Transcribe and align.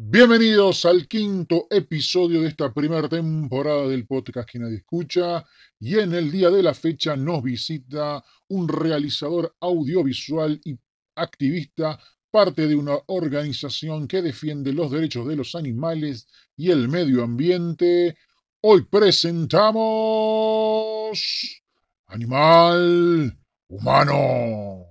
Bienvenidos 0.00 0.84
al 0.84 1.08
quinto 1.08 1.66
episodio 1.68 2.42
de 2.42 2.48
esta 2.50 2.72
primera 2.72 3.08
temporada 3.08 3.88
del 3.88 4.06
podcast 4.06 4.48
que 4.48 4.60
nadie 4.60 4.76
escucha. 4.76 5.44
Y 5.80 5.98
en 5.98 6.12
el 6.12 6.30
día 6.30 6.50
de 6.50 6.62
la 6.62 6.72
fecha 6.72 7.16
nos 7.16 7.42
visita 7.42 8.22
un 8.46 8.68
realizador 8.68 9.56
audiovisual 9.58 10.60
y 10.64 10.78
activista, 11.16 11.98
parte 12.30 12.68
de 12.68 12.76
una 12.76 12.96
organización 13.06 14.06
que 14.06 14.22
defiende 14.22 14.72
los 14.72 14.92
derechos 14.92 15.26
de 15.26 15.34
los 15.34 15.56
animales 15.56 16.28
y 16.56 16.70
el 16.70 16.88
medio 16.88 17.24
ambiente. 17.24 18.16
Hoy 18.60 18.84
presentamos 18.84 19.74
Animal 22.06 23.36
Humano. 23.66 24.87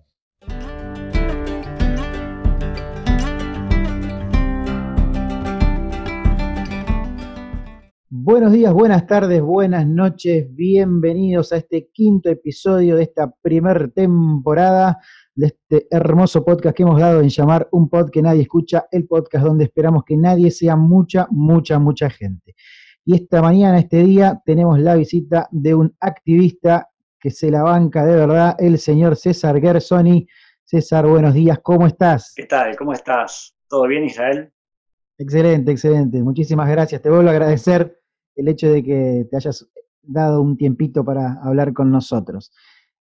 Buenos 8.20 8.52
días, 8.52 8.74
buenas 8.74 9.06
tardes, 9.06 9.44
buenas 9.44 9.86
noches, 9.86 10.48
bienvenidos 10.56 11.54
a 11.54 11.58
este 11.58 11.90
quinto 11.94 12.32
episodio 12.32 12.96
de 12.96 13.04
esta 13.04 13.32
primer 13.44 13.92
temporada 13.92 14.98
de 15.36 15.48
este 15.48 15.88
hermoso 15.92 16.44
podcast 16.44 16.76
que 16.76 16.82
hemos 16.82 17.00
dado 17.00 17.22
en 17.22 17.30
llamar 17.30 17.70
Un 17.72 17.88
Pod 17.88 18.10
que 18.10 18.24
nadie 18.24 18.42
escucha, 18.42 18.88
el 18.90 19.06
podcast 19.06 19.46
donde 19.46 19.66
esperamos 19.66 20.04
que 20.04 20.18
nadie 20.18 20.50
sea 20.50 20.76
mucha, 20.76 21.28
mucha, 21.30 21.78
mucha 21.78 22.10
gente. 22.10 22.56
Y 23.06 23.14
esta 23.14 23.40
mañana, 23.40 23.78
este 23.78 24.02
día, 24.02 24.42
tenemos 24.44 24.80
la 24.80 24.96
visita 24.96 25.48
de 25.52 25.76
un 25.76 25.96
activista 26.00 26.90
que 27.20 27.30
se 27.30 27.52
la 27.52 27.62
banca 27.62 28.04
de 28.04 28.16
verdad, 28.16 28.56
el 28.58 28.80
señor 28.80 29.16
César 29.16 29.62
Gersoni. 29.62 30.28
César, 30.64 31.06
buenos 31.06 31.36
días, 31.36 31.60
¿cómo 31.62 31.86
estás? 31.86 32.34
¿Qué 32.36 32.48
tal? 32.48 32.76
¿Cómo 32.78 32.94
estás? 32.94 33.56
¿Todo 33.70 33.86
bien, 33.86 34.06
Israel? 34.06 34.52
Excelente, 35.20 35.72
excelente. 35.72 36.24
Muchísimas 36.24 36.68
gracias. 36.68 37.00
Te 37.00 37.12
vuelvo 37.12 37.30
a 37.30 37.32
agradecer 37.32 37.98
el 38.38 38.48
hecho 38.48 38.72
de 38.72 38.84
que 38.84 39.28
te 39.30 39.36
hayas 39.36 39.68
dado 40.02 40.42
un 40.42 40.58
tiempito 40.58 41.04
para 41.04 41.34
hablar 41.44 41.74
con 41.74 41.92
nosotros. 41.92 42.54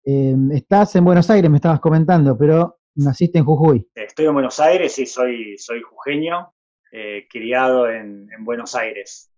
Eh, 0.05 0.35
estás 0.51 0.95
en 0.95 1.05
Buenos 1.05 1.29
Aires, 1.29 1.49
me 1.49 1.57
estabas 1.57 1.79
comentando, 1.79 2.37
pero 2.37 2.79
naciste 2.95 3.39
en 3.39 3.45
Jujuy. 3.45 3.89
Estoy 3.95 4.27
en 4.27 4.33
Buenos 4.33 4.59
Aires 4.59 4.97
y 4.99 5.05
soy, 5.05 5.57
soy 5.57 5.81
jujeño, 5.81 6.53
eh, 6.91 7.27
criado 7.29 7.89
en, 7.89 8.27
Buenos 8.39 8.75
Aires. 8.75 9.31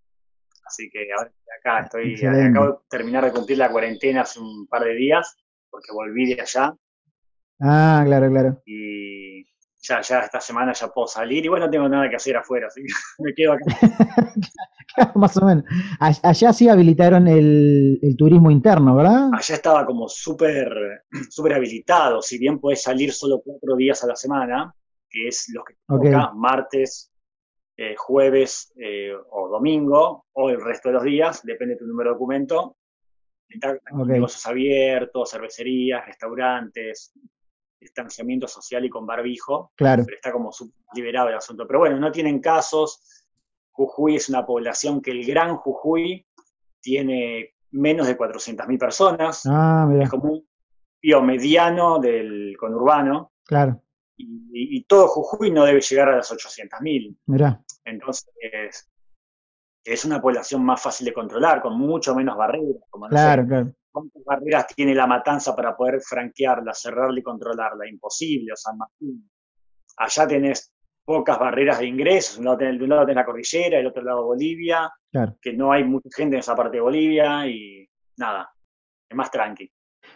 Así 0.65 0.89
que 0.89 1.07
ahora 1.17 1.31
acá 1.59 1.83
estoy, 1.85 2.15
acabo 2.25 2.67
de 2.67 2.77
terminar 2.89 3.23
de 3.23 3.31
cumplir 3.31 3.57
la 3.57 3.71
cuarentena 3.71 4.21
hace 4.21 4.39
un 4.39 4.67
par 4.67 4.83
de 4.83 4.95
días, 4.95 5.37
porque 5.69 5.93
volví 5.93 6.33
de 6.33 6.41
allá. 6.41 6.75
Ah, 7.59 8.03
claro, 8.05 8.29
claro. 8.29 8.61
Y 8.65 9.45
ya, 9.87 10.01
ya 10.01 10.19
esta 10.19 10.39
semana 10.39 10.73
ya 10.73 10.87
puedo 10.87 11.07
salir 11.07 11.45
y 11.45 11.47
bueno, 11.47 11.65
no 11.65 11.71
tengo 11.71 11.89
nada 11.89 12.09
que 12.09 12.15
hacer 12.15 12.37
afuera, 12.37 12.67
así 12.67 12.81
que 12.81 12.87
me 13.23 13.33
quedo 13.33 13.53
acá. 13.53 13.65
Más 15.15 15.35
o 15.37 15.45
menos. 15.45 15.65
Allá 15.99 16.53
sí 16.53 16.69
habilitaron 16.69 17.27
el, 17.27 18.15
turismo 18.17 18.49
interno, 18.49 18.95
¿verdad? 18.95 19.29
Allá 19.33 19.55
estaba 19.55 19.85
como 19.85 20.07
súper 20.07 21.03
súper 21.29 21.53
habilitado, 21.53 22.21
si 22.21 22.37
bien 22.37 22.59
puedes 22.59 22.81
salir 22.81 23.11
solo 23.11 23.41
cuatro 23.43 23.75
días 23.75 24.03
a 24.03 24.07
la 24.07 24.15
semana, 24.15 24.73
que 25.09 25.27
es 25.27 25.51
los 25.53 25.63
que 25.65 25.75
toca, 25.87 26.31
martes, 26.33 27.11
eh, 27.77 27.95
jueves 27.97 28.73
eh, 28.77 29.13
o 29.31 29.49
domingo, 29.49 30.25
o 30.31 30.49
el 30.49 30.63
resto 30.63 30.89
de 30.89 30.93
los 30.93 31.03
días, 31.03 31.41
depende 31.43 31.73
de 31.73 31.79
tu 31.79 31.87
número 31.87 32.11
de 32.11 32.13
documento. 32.13 32.77
Negocios 34.07 34.45
abiertos, 34.47 35.31
cervecerías, 35.31 36.05
restaurantes, 36.05 37.13
distanciamiento 37.85 38.47
social 38.47 38.83
y 38.83 38.89
con 38.89 39.05
barbijo, 39.05 39.71
claro. 39.75 40.03
pero 40.05 40.15
está 40.15 40.31
como 40.31 40.51
liberado 40.93 41.29
el 41.29 41.35
asunto. 41.35 41.65
Pero 41.67 41.79
bueno, 41.79 41.99
no 41.99 42.11
tienen 42.11 42.39
casos. 42.39 43.25
Jujuy 43.71 44.15
es 44.15 44.29
una 44.29 44.45
población 44.45 45.01
que 45.01 45.11
el 45.11 45.25
gran 45.25 45.55
Jujuy 45.57 46.25
tiene 46.81 47.55
menos 47.71 48.07
de 48.07 48.17
400.000 48.17 48.79
personas. 48.79 49.43
Ah, 49.45 49.89
Es 50.01 50.09
como 50.09 50.33
un 50.33 50.47
pío 50.99 51.21
mediano 51.21 51.99
del 51.99 52.55
conurbano. 52.59 53.31
Claro. 53.45 53.81
Y, 54.17 54.83
todo 54.85 55.07
Jujuy 55.07 55.51
no 55.51 55.65
debe 55.65 55.81
llegar 55.81 56.09
a 56.09 56.15
las 56.15 56.31
800.000. 56.31 57.17
Mira. 57.25 57.61
Entonces, 57.83 58.29
es 59.83 60.05
una 60.05 60.21
población 60.21 60.63
más 60.63 60.81
fácil 60.81 61.05
de 61.05 61.13
controlar, 61.13 61.61
con 61.61 61.77
mucho 61.77 62.15
menos 62.15 62.37
barreras. 62.37 62.81
Como, 62.89 63.07
claro, 63.09 63.45
claro. 63.45 63.73
¿Cuántas 63.95 64.25
barreras 64.25 64.67
tiene 64.75 64.93
la 64.93 65.07
matanza 65.07 65.55
para 65.55 65.73
poder 65.73 66.01
franquearla, 66.01 66.73
cerrarla 66.73 67.17
y 67.17 67.23
controlarla? 67.23 67.87
Imposible, 67.87 68.51
o 68.51 68.55
San 68.57 68.77
Martín. 68.77 69.25
Allá 69.95 70.27
tenés 70.27 70.73
pocas 71.05 71.39
barreras 71.39 71.79
de 71.79 71.87
ingresos, 71.87 72.35
de 72.35 72.41
un 72.41 72.89
lado 72.89 73.05
tenés 73.05 73.15
la 73.15 73.25
cordillera, 73.25 73.77
del 73.77 73.87
otro 73.87 74.03
lado 74.03 74.25
Bolivia, 74.25 74.91
que 75.41 75.53
no 75.53 75.71
hay 75.71 75.85
mucha 75.85 76.09
gente 76.13 76.35
en 76.35 76.41
esa 76.41 76.57
parte 76.57 76.75
de 76.75 76.81
Bolivia 76.81 77.47
y 77.47 77.87
nada, 78.17 78.49
es 79.09 79.15
más 79.15 79.31
tranqui. 79.31 79.71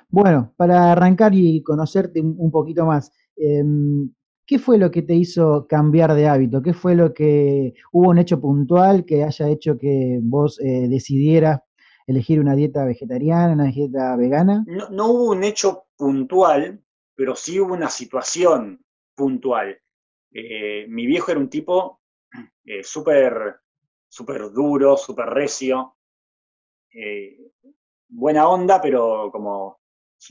Bueno, 0.09 0.53
para 0.57 0.91
arrancar 0.91 1.33
y 1.33 1.63
conocerte 1.63 2.19
un 2.19 2.51
poquito 2.51 2.85
más, 2.85 3.13
em, 3.37 4.13
¿qué 4.45 4.59
fue 4.59 4.77
lo 4.77 4.91
que 4.91 5.03
te 5.03 5.13
hizo 5.13 5.67
cambiar 5.69 6.15
de 6.15 6.27
hábito? 6.27 6.61
¿Qué 6.61 6.73
fue 6.73 6.95
lo 6.95 7.13
que 7.13 7.75
hubo 7.93 8.09
un 8.09 8.17
hecho 8.17 8.41
puntual 8.41 9.05
que 9.05 9.23
haya 9.23 9.47
hecho 9.47 9.77
que 9.77 10.19
vos 10.21 10.59
eh, 10.59 10.89
decidieras 10.89 11.61
elegir 12.09 12.39
una 12.39 12.55
dieta 12.55 12.85
vegetariana, 12.85 13.53
una 13.53 13.65
dieta 13.65 14.15
vegana? 14.15 14.65
No, 14.67 15.07
hubo 15.07 15.31
un 15.31 15.43
hecho 15.43 15.85
puntual, 15.95 16.83
pero 17.15 17.35
sí 17.35 17.59
hubo 17.59 17.73
una 17.73 17.89
situación 17.89 18.83
puntual. 19.15 19.79
Eh, 20.31 20.87
mi 20.87 21.05
viejo 21.05 21.31
era 21.31 21.39
un 21.39 21.49
tipo 21.49 22.01
eh, 22.65 22.83
súper 22.83 23.59
super 24.07 24.51
duro, 24.51 24.97
súper 24.97 25.27
recio, 25.27 25.97
eh, 26.91 27.37
buena 28.07 28.49
onda, 28.49 28.81
pero 28.81 29.29
como 29.31 29.81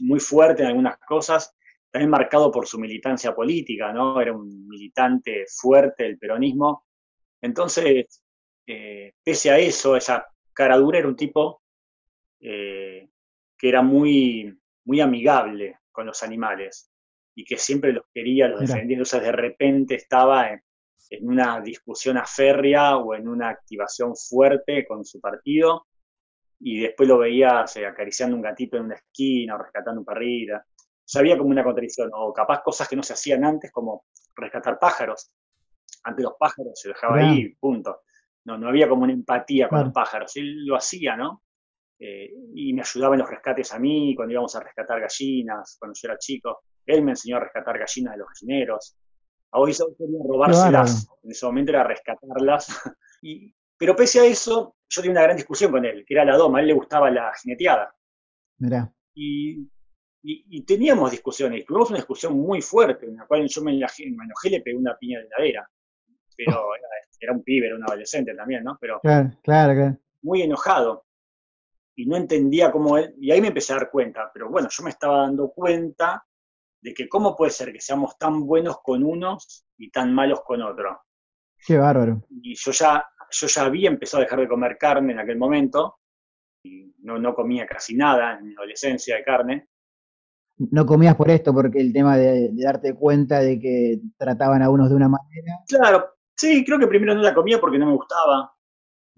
muy 0.01 0.19
fuerte 0.19 0.63
en 0.63 0.69
algunas 0.71 0.99
cosas, 0.99 1.55
también 1.93 2.11
marcado 2.11 2.51
por 2.51 2.67
su 2.67 2.81
militancia 2.81 3.33
política, 3.33 3.93
¿no? 3.93 4.21
Era 4.21 4.33
un 4.33 4.67
militante 4.67 5.45
fuerte 5.47 6.03
del 6.03 6.19
peronismo. 6.19 6.87
Entonces, 7.41 8.21
pese 9.23 9.51
a 9.51 9.59
eso, 9.59 9.95
esa 9.97 10.27
cara 10.53 10.77
dura, 10.77 10.99
era 10.99 11.07
un 11.07 11.15
tipo 11.15 11.58
eh, 12.41 13.09
que 13.57 13.69
era 13.69 13.83
muy, 13.83 14.57
muy 14.85 15.01
amigable 15.01 15.79
con 15.91 16.07
los 16.07 16.23
animales 16.23 16.91
y 17.35 17.45
que 17.45 17.57
siempre 17.57 17.93
los 17.93 18.05
quería, 18.13 18.49
los 18.49 18.61
defendía. 18.61 18.97
Entonces 18.97 19.23
de 19.23 19.33
repente 19.33 19.95
estaba 19.97 20.51
en, 20.51 20.63
una 21.23 21.61
discusión 21.61 22.17
aférrea 22.19 22.97
o 22.97 23.15
en 23.15 23.29
una 23.29 23.49
activación 23.49 24.15
fuerte 24.17 24.87
con 24.87 25.05
su 25.05 25.21
partido 25.21 25.87
y 26.61 26.81
después 26.81 27.09
lo 27.09 27.19
veía 27.19 27.65
acariciando 27.89 28.37
un 28.37 28.43
gatito 28.43 28.77
en 28.77 28.85
una 28.85 28.97
esquina 28.97 29.55
o 29.55 29.59
rescatando 29.59 30.01
un 30.01 30.05
perrita. 30.05 30.65
O 31.15 31.19
había 31.19 31.39
como 31.39 31.51
una 31.51 31.65
contradicción, 31.65 32.11
o 32.13 32.33
capaz 32.35 32.63
cosas 32.63 32.89
que 32.89 32.97
no 32.97 33.03
se 33.03 33.15
hacían 33.15 33.45
antes, 33.45 33.73
como 33.73 34.05
rescatar 34.37 34.79
pájaros. 34.79 35.31
Antes 36.05 36.25
los 36.25 36.35
pájaros 36.39 36.79
se 36.79 36.89
dejaba 36.89 37.19
ahí, 37.19 37.55
punto. 37.55 38.03
No, 38.45 38.59
no 38.59 38.69
había 38.69 38.89
como 38.89 39.05
una 39.05 39.13
empatía 39.13 39.69
con 39.69 39.85
los 39.85 39.93
pájaros. 39.93 40.37
Él 40.37 40.67
lo 40.67 40.77
hacía, 40.77 41.17
¿no? 41.17 41.43
Eh, 42.01 42.31
y 42.55 42.73
me 42.73 42.83
ayudaba 42.83 43.15
en 43.15 43.21
los 43.21 43.31
rescates 43.31 43.73
a 43.73 43.79
mí, 43.79 44.15
cuando 44.15 44.33
íbamos 44.33 44.55
a 44.55 44.61
rescatar 44.61 45.01
gallinas, 45.01 45.77
cuando 45.79 45.95
yo 46.01 46.09
era 46.09 46.19
chico. 46.19 46.63
Él 46.87 47.03
me 47.03 47.13
enseñó 47.13 47.37
a 47.37 47.41
rescatar 47.41 47.79
gallinas 47.79 48.15
de 48.15 48.19
los 48.19 48.29
gallineros. 48.29 48.97
A 49.51 49.59
hoy 49.59 49.73
quería 49.73 50.19
robárselas, 50.29 51.09
en 51.23 51.31
ese 51.31 51.47
momento 51.47 51.73
era 51.73 51.85
rescatarlas. 51.85 52.69
y, 53.23 53.53
pero 53.77 53.97
pese 53.97 54.21
a 54.21 54.25
eso, 54.25 54.77
yo 54.89 55.03
tenía 55.03 55.13
una 55.13 55.23
gran 55.23 55.37
discusión 55.37 55.73
con 55.73 55.85
él, 55.85 56.05
que 56.07 56.15
era 56.15 56.25
la 56.25 56.37
doma, 56.37 56.59
a 56.59 56.61
él 56.61 56.69
le 56.69 56.75
gustaba 56.75 57.11
la 57.11 57.33
jineteada. 57.41 57.95
Y, 59.15 59.69
y, 60.23 60.65
teníamos 60.65 61.11
discusiones, 61.11 61.65
tuvimos 61.65 61.91
una 61.91 61.99
discusión 61.99 62.39
muy 62.39 62.61
fuerte, 62.61 63.07
en 63.07 63.17
la 63.17 63.27
cual 63.27 63.47
yo 63.49 63.63
me, 63.63 63.73
enojé, 63.73 64.05
y 64.45 64.51
le 64.51 64.61
pegué 64.61 64.77
una 64.77 64.97
piña 64.97 65.19
de 65.21 65.27
heladera. 65.27 65.69
Pero 66.37 66.69
oh. 66.69 66.75
era, 67.19 67.33
un 67.33 67.43
pibe, 67.43 67.67
era 67.67 67.77
un 67.77 67.85
adolescente 67.85 68.35
también, 68.35 68.63
¿no? 68.63 68.77
Pero 68.81 69.01
claro, 69.01 69.33
claro. 69.43 69.97
muy 70.23 70.43
enojado 70.43 71.08
y 71.99 72.07
no 72.07 72.17
entendía 72.17 72.71
cómo 72.71 72.97
él, 72.97 73.13
y 73.19 73.33
ahí 73.33 73.41
me 73.41 73.49
empecé 73.49 73.73
a 73.73 73.77
dar 73.77 73.91
cuenta, 73.91 74.31
pero 74.33 74.49
bueno, 74.49 74.69
yo 74.71 74.85
me 74.85 74.91
estaba 74.91 75.23
dando 75.23 75.51
cuenta 75.51 76.25
de 76.81 76.95
que 76.95 77.09
cómo 77.09 77.35
puede 77.35 77.51
ser 77.51 77.73
que 77.73 77.81
seamos 77.81 78.17
tan 78.17 78.47
buenos 78.47 78.79
con 78.85 79.03
unos 79.03 79.67
y 79.77 79.91
tan 79.91 80.15
malos 80.15 80.43
con 80.45 80.63
otros. 80.63 80.97
Qué 81.67 81.77
bárbaro. 81.77 82.23
Y 82.31 82.55
yo 82.55 82.71
ya, 82.71 83.05
yo 83.33 83.47
ya 83.49 83.65
había 83.65 83.91
empezado 83.91 84.21
a 84.21 84.25
dejar 84.25 84.39
de 84.39 84.49
comer 84.49 84.79
carne 84.79 85.13
en 85.13 85.19
aquel 85.19 85.39
momento, 85.39 85.97
y 86.63 86.95
no, 87.01 87.19
no 87.19 87.35
comía 87.35 87.67
casi 87.67 87.97
nada 87.97 88.39
en 88.39 88.47
mi 88.47 88.55
adolescencia 88.55 89.17
de 89.17 89.25
carne. 89.25 89.69
No 90.57 90.87
comías 90.87 91.17
por 91.17 91.31
esto, 91.31 91.53
porque 91.53 91.81
el 91.81 91.93
tema 91.93 92.17
de, 92.17 92.51
de 92.53 92.63
darte 92.63 92.95
cuenta 92.95 93.41
de 93.41 93.59
que 93.59 94.01
trataban 94.17 94.63
a 94.63 94.71
unos 94.71 94.89
de 94.89 94.95
una 94.95 95.09
manera. 95.09 95.65
Claro, 95.67 96.15
sí, 96.37 96.65
creo 96.65 96.79
que 96.79 96.87
primero 96.87 97.17
no 97.17 97.23
la 97.23 97.35
comía 97.35 97.59
porque 97.59 97.79
no 97.79 97.87
me 97.87 97.97
gustaba. 97.97 98.53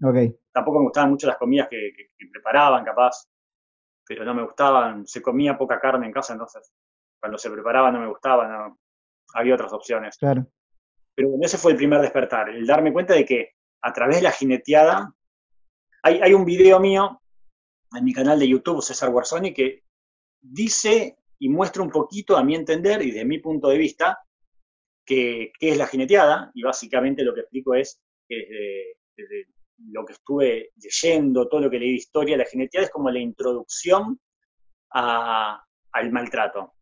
Ok 0.03 0.41
tampoco 0.51 0.79
me 0.79 0.85
gustaban 0.85 1.11
mucho 1.11 1.27
las 1.27 1.37
comidas 1.37 1.67
que, 1.69 1.93
preparaban, 2.31 2.83
capaz, 2.83 3.27
pero 4.05 4.23
no 4.25 4.33
me 4.33 4.43
gustaban, 4.43 5.07
se 5.07 5.21
comía 5.21 5.57
poca 5.57 5.79
carne 5.79 6.05
en 6.05 6.11
casa, 6.11 6.33
entonces 6.33 6.71
cuando 7.19 7.37
se 7.37 7.49
preparaba 7.49 7.91
no 7.91 7.99
me 7.99 8.07
gustaba, 8.07 8.47
no, 8.47 8.79
había 9.33 9.55
otras 9.55 9.73
opciones. 9.73 10.17
Claro. 10.17 10.47
Pero 11.15 11.29
bueno, 11.29 11.45
ese 11.45 11.57
fue 11.57 11.71
el 11.71 11.77
primer 11.77 12.01
despertar, 12.01 12.49
el 12.49 12.65
darme 12.65 12.93
cuenta 12.93 13.13
de 13.13 13.25
que 13.25 13.51
a 13.81 13.93
través 13.93 14.17
de 14.17 14.23
la 14.23 14.31
jineteada, 14.31 15.13
hay, 16.03 16.19
hay 16.21 16.33
un 16.33 16.45
video 16.45 16.79
mío 16.79 17.21
en 17.93 18.03
mi 18.03 18.13
canal 18.13 18.39
de 18.39 18.47
YouTube, 18.47 18.81
César 18.81 19.09
Guarzoni, 19.09 19.53
que 19.53 19.83
dice 20.39 21.17
y 21.39 21.49
muestra 21.49 21.81
un 21.81 21.89
poquito, 21.89 22.37
a 22.37 22.43
mi 22.43 22.55
entender 22.55 23.01
y 23.01 23.11
de 23.11 23.25
mi 23.25 23.39
punto 23.39 23.67
de 23.69 23.77
vista, 23.77 24.19
qué 25.05 25.51
es 25.59 25.77
la 25.77 25.87
jineteada, 25.87 26.51
y 26.53 26.63
básicamente 26.63 27.23
lo 27.23 27.33
que 27.33 27.41
explico 27.41 27.73
es 27.73 27.99
que 28.27 28.95
desde, 29.17 29.47
lo 29.89 30.05
que 30.05 30.13
estuve 30.13 30.71
leyendo, 30.75 31.47
todo 31.47 31.61
lo 31.61 31.69
que 31.69 31.79
leí 31.79 31.91
de 31.91 31.97
historia, 31.97 32.37
la 32.37 32.45
jineteada 32.45 32.85
es 32.85 32.91
como 32.91 33.09
la 33.09 33.19
introducción 33.19 34.19
al 34.89 36.11
maltrato. 36.11 36.73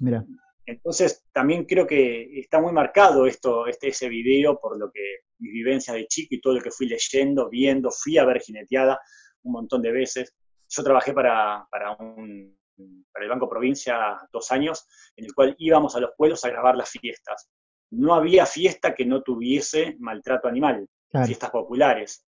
Mira. 0.00 0.24
Entonces, 0.66 1.24
también 1.32 1.66
creo 1.66 1.86
que 1.86 2.40
está 2.40 2.60
muy 2.60 2.72
marcado 2.72 3.26
esto, 3.26 3.66
este, 3.66 3.88
ese 3.88 4.08
video 4.08 4.58
por 4.58 4.78
lo 4.78 4.90
que 4.90 5.18
mis 5.38 5.52
vivencias 5.52 5.94
de 5.94 6.06
chico 6.06 6.34
y 6.34 6.40
todo 6.40 6.54
lo 6.54 6.60
que 6.60 6.70
fui 6.70 6.88
leyendo, 6.88 7.50
viendo, 7.50 7.90
fui 7.90 8.16
a 8.16 8.24
ver 8.24 8.40
jineteada 8.40 8.98
un 9.42 9.52
montón 9.52 9.82
de 9.82 9.92
veces. 9.92 10.34
Yo 10.68 10.82
trabajé 10.82 11.12
para, 11.12 11.66
para, 11.70 11.94
un, 11.96 12.56
para 13.12 13.24
el 13.24 13.30
Banco 13.30 13.48
Provincia 13.48 14.18
dos 14.32 14.50
años, 14.52 14.86
en 15.16 15.26
el 15.26 15.34
cual 15.34 15.54
íbamos 15.58 15.94
a 15.96 16.00
los 16.00 16.12
pueblos 16.16 16.44
a 16.44 16.48
grabar 16.48 16.76
las 16.76 16.90
fiestas. 16.90 17.50
No 17.90 18.14
había 18.14 18.46
fiesta 18.46 18.94
que 18.94 19.04
no 19.04 19.22
tuviese 19.22 19.96
maltrato 19.98 20.48
animal, 20.48 20.88
fiestas 21.26 21.50
populares. 21.50 22.26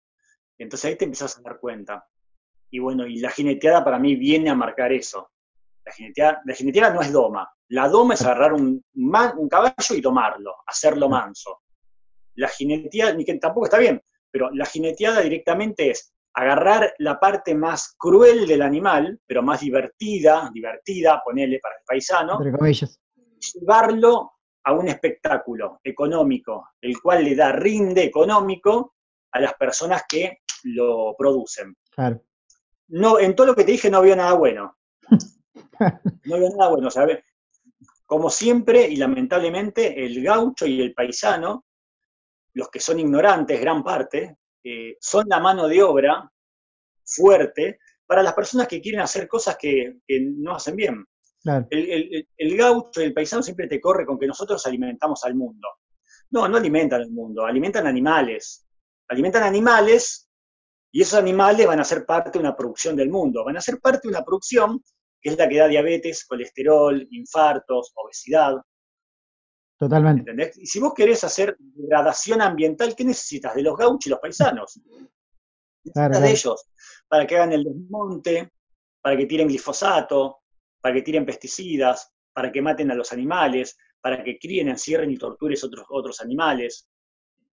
Entonces 0.58 0.86
ahí 0.86 0.96
te 0.96 1.06
empezás 1.06 1.38
a 1.38 1.42
dar 1.42 1.60
cuenta. 1.60 2.06
Y 2.70 2.80
bueno, 2.80 3.06
y 3.06 3.20
la 3.20 3.30
jineteada 3.30 3.84
para 3.84 4.00
mí 4.00 4.16
viene 4.16 4.50
a 4.50 4.56
marcar 4.56 4.92
eso. 4.92 5.30
La 5.86 5.92
jineteada, 5.92 6.42
la 6.46 6.56
jineteada 6.56 6.94
no 6.94 7.02
es 7.02 7.12
doma, 7.12 7.50
la 7.70 7.90
doma 7.90 8.14
es 8.14 8.22
agarrar 8.22 8.54
un, 8.54 8.84
un 8.94 9.50
caballo 9.50 9.96
y 9.96 10.02
tomarlo, 10.02 10.56
hacerlo 10.66 11.10
manso. 11.10 11.62
La 12.36 12.48
jineteada, 12.48 13.14
ni 13.14 13.26
que 13.26 13.38
tampoco 13.38 13.66
está 13.66 13.78
bien, 13.78 14.02
pero 14.32 14.50
la 14.52 14.66
jineteada 14.66 15.22
directamente 15.22 15.92
es 15.92 16.14
agarrar 16.34 16.94
la 16.98 17.20
parte 17.20 17.54
más 17.54 17.96
cruel 17.98 18.48
del 18.48 18.62
animal, 18.62 19.20
pero 19.26 19.44
más 19.44 19.62
divertida, 19.62 20.50
divertida, 20.52 21.22
ponerle 21.24 21.60
para 21.60 21.76
el 21.76 21.84
paisano, 21.86 22.40
llevarlo 23.54 24.32
a 24.64 24.74
un 24.74 24.88
espectáculo 24.88 25.80
económico, 25.84 26.70
el 26.82 27.00
cual 27.02 27.24
le 27.24 27.36
da 27.36 27.52
rinde 27.52 28.04
económico 28.04 28.96
a 29.32 29.40
las 29.40 29.54
personas 29.56 30.04
que 30.08 30.43
lo 30.64 31.16
producen. 31.18 31.76
No, 32.90 33.20
en 33.20 33.36
todo 33.36 33.48
lo 33.48 33.56
que 33.56 33.64
te 33.64 33.72
dije 33.72 33.90
no 33.90 34.02
vio 34.02 34.16
nada 34.16 34.34
bueno. 34.34 34.78
No 36.26 36.38
vio 36.38 36.50
nada 36.56 36.70
bueno. 36.70 36.90
¿sabes? 36.90 37.24
Como 38.06 38.30
siempre, 38.30 38.88
y 38.88 38.96
lamentablemente, 38.96 40.06
el 40.06 40.24
gaucho 40.24 40.66
y 40.66 40.82
el 40.82 40.94
paisano, 40.94 41.66
los 42.54 42.70
que 42.70 42.80
son 42.80 43.00
ignorantes, 43.00 43.60
gran 43.60 43.84
parte, 43.84 44.38
eh, 44.64 44.98
son 45.00 45.26
la 45.28 45.40
mano 45.40 45.68
de 45.68 45.82
obra 45.82 46.32
fuerte 47.04 47.80
para 48.06 48.24
las 48.24 48.34
personas 48.34 48.68
que 48.68 48.82
quieren 48.82 49.02
hacer 49.02 49.28
cosas 49.28 49.58
que, 49.58 49.96
no 50.38 50.56
hacen 50.56 50.76
bien. 50.76 51.06
El, 51.70 52.28
el, 52.38 52.58
gaucho 52.58 53.02
y 53.02 53.06
el 53.06 53.14
paisano 53.14 53.44
siempre 53.44 53.68
te 53.68 53.82
corre 53.82 54.06
con 54.06 54.18
que 54.18 54.28
nosotros 54.28 54.66
alimentamos 54.66 55.24
al 55.26 55.36
mundo. 55.36 55.68
No, 56.32 56.48
no 56.48 56.58
alimentan 56.58 57.02
al 57.02 57.12
mundo, 57.12 57.46
alimentan 57.46 57.88
animales. 57.88 58.66
Alimentan 59.10 59.44
animales 59.44 60.23
y 60.96 61.02
esos 61.02 61.18
animales 61.18 61.66
van 61.66 61.80
a 61.80 61.84
ser 61.84 62.06
parte 62.06 62.30
de 62.30 62.40
una 62.40 62.56
producción 62.56 62.96
del 62.96 63.10
mundo. 63.10 63.44
Van 63.44 63.58
a 63.58 63.62
ser 63.62 63.80
parte 63.80 64.02
de 64.04 64.10
una 64.10 64.24
producción 64.24 64.82
que 65.20 65.32
es 65.32 65.38
la 65.38 65.50
que 65.50 65.58
da 65.58 65.68
diabetes, 65.68 66.24
colesterol, 66.24 67.08
infartos, 67.10 67.92
obesidad. 67.96 68.58
Totalmente. 69.80 70.20
¿Entendés? 70.20 70.56
Y 70.60 70.68
si 70.68 70.80
vos 70.80 70.94
querés 70.94 71.24
hacer 71.24 71.58
degradación 71.58 72.44
ambiental, 72.44 72.96
¿qué 72.96 73.06
necesitas? 73.06 73.56
De 73.56 73.64
los 73.64 73.76
gauchos 73.76 74.06
y 74.06 74.10
los 74.12 74.20
paisanos. 74.20 74.80
Necesitas 75.84 76.22
de 76.22 76.32
ellos, 76.32 76.66
para 77.08 77.26
que 77.26 77.38
hagan 77.38 77.54
el 77.54 77.64
desmonte, 77.64 78.52
para 79.02 79.18
que 79.18 79.26
tiren 79.26 79.48
glifosato, 79.48 80.42
para 80.80 80.94
que 80.94 81.02
tiren 81.02 81.26
pesticidas, 81.26 82.14
para 82.34 82.52
que 82.52 82.62
maten 82.62 82.92
a 82.92 82.96
los 82.96 83.12
animales, 83.12 83.78
para 84.00 84.24
que 84.24 84.38
críen, 84.38 84.70
encierren 84.70 85.10
y 85.10 85.18
torturen 85.18 85.58
otros, 85.64 85.88
otros 85.90 86.22
animales. 86.22 86.88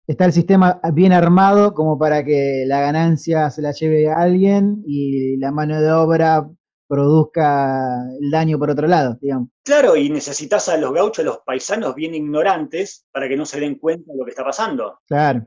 Está 0.07 0.27
el 0.27 0.33
sistema 0.33 0.81
bien 0.93 1.13
armado 1.13 1.73
como 1.73 1.99
para 1.99 2.25
que 2.25 2.65
la 2.67 2.81
ganancia 2.81 3.51
se 3.51 3.63
la 3.63 3.73
lleve 3.73 4.11
a 4.11 4.17
alguien 4.17 4.83
y 4.87 5.39
la 5.39 5.51
mano 5.51 5.81
de 5.81 5.91
obra 5.93 6.47
produzca 6.87 8.03
el 8.21 8.31
daño 8.31 8.59
por 8.59 8.71
otro 8.71 8.87
lado, 8.87 9.19
digamos. 9.21 9.49
Claro, 9.65 9.97
y 9.97 10.11
necesitas 10.11 10.69
a 10.69 10.77
los 10.77 10.93
gauchos, 10.93 11.25
los 11.25 11.39
paisanos 11.39 11.95
bien 11.95 12.15
ignorantes, 12.15 13.07
para 13.11 13.29
que 13.29 13.37
no 13.37 13.47
se 13.47 13.61
den 13.61 13.77
cuenta 13.77 14.13
de 14.13 14.19
lo 14.19 14.25
que 14.25 14.31
está 14.31 14.45
pasando. 14.45 15.01
Claro. 15.07 15.47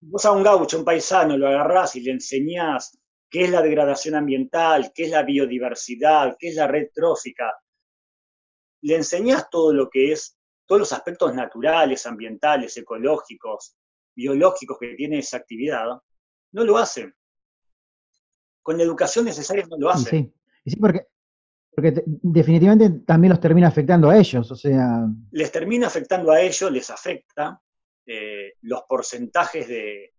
Vos 0.00 0.24
a 0.24 0.32
un 0.32 0.42
gaucho, 0.42 0.78
un 0.78 0.84
paisano, 0.84 1.36
lo 1.36 1.48
agarrás 1.48 1.96
y 1.96 2.00
le 2.02 2.12
enseñás 2.12 2.96
qué 3.30 3.44
es 3.44 3.50
la 3.50 3.62
degradación 3.62 4.14
ambiental, 4.14 4.92
qué 4.94 5.04
es 5.04 5.10
la 5.10 5.22
biodiversidad, 5.22 6.36
qué 6.38 6.48
es 6.48 6.56
la 6.56 6.66
red 6.66 6.88
trófica. 6.94 7.52
Le 8.82 8.96
enseñás 8.96 9.50
todo 9.50 9.72
lo 9.72 9.90
que 9.90 10.12
es, 10.12 10.37
todos 10.68 10.78
los 10.78 10.92
aspectos 10.92 11.34
naturales, 11.34 12.06
ambientales, 12.06 12.76
ecológicos, 12.76 13.74
biológicos 14.14 14.78
que 14.78 14.94
tiene 14.94 15.18
esa 15.18 15.38
actividad, 15.38 15.86
no 16.52 16.64
lo 16.64 16.78
hacen. 16.78 17.12
Con 18.62 18.76
la 18.76 18.84
educación 18.84 19.24
necesaria 19.24 19.66
no 19.68 19.78
lo 19.78 19.90
hacen. 19.90 20.26
Sí. 20.26 20.34
Sí, 20.70 20.76
porque, 20.76 21.06
porque 21.74 22.02
definitivamente 22.04 23.04
también 23.06 23.30
los 23.30 23.40
termina 23.40 23.68
afectando 23.68 24.10
a 24.10 24.18
ellos, 24.18 24.50
o 24.50 24.56
sea... 24.56 25.06
Les 25.30 25.50
termina 25.50 25.86
afectando 25.86 26.30
a 26.30 26.40
ellos, 26.40 26.70
les 26.70 26.90
afecta 26.90 27.60
eh, 28.06 28.54
los 28.62 28.82
porcentajes 28.88 29.68
de, 29.68 30.12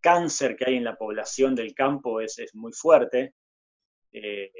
cáncer 0.00 0.54
que 0.56 0.64
hay 0.64 0.76
en 0.76 0.84
la 0.84 0.96
población 0.96 1.56
del 1.56 1.74
campo 1.74 2.20
es, 2.20 2.38
muy 2.54 2.72
fuerte. 2.72 3.34
Eh, 4.12 4.52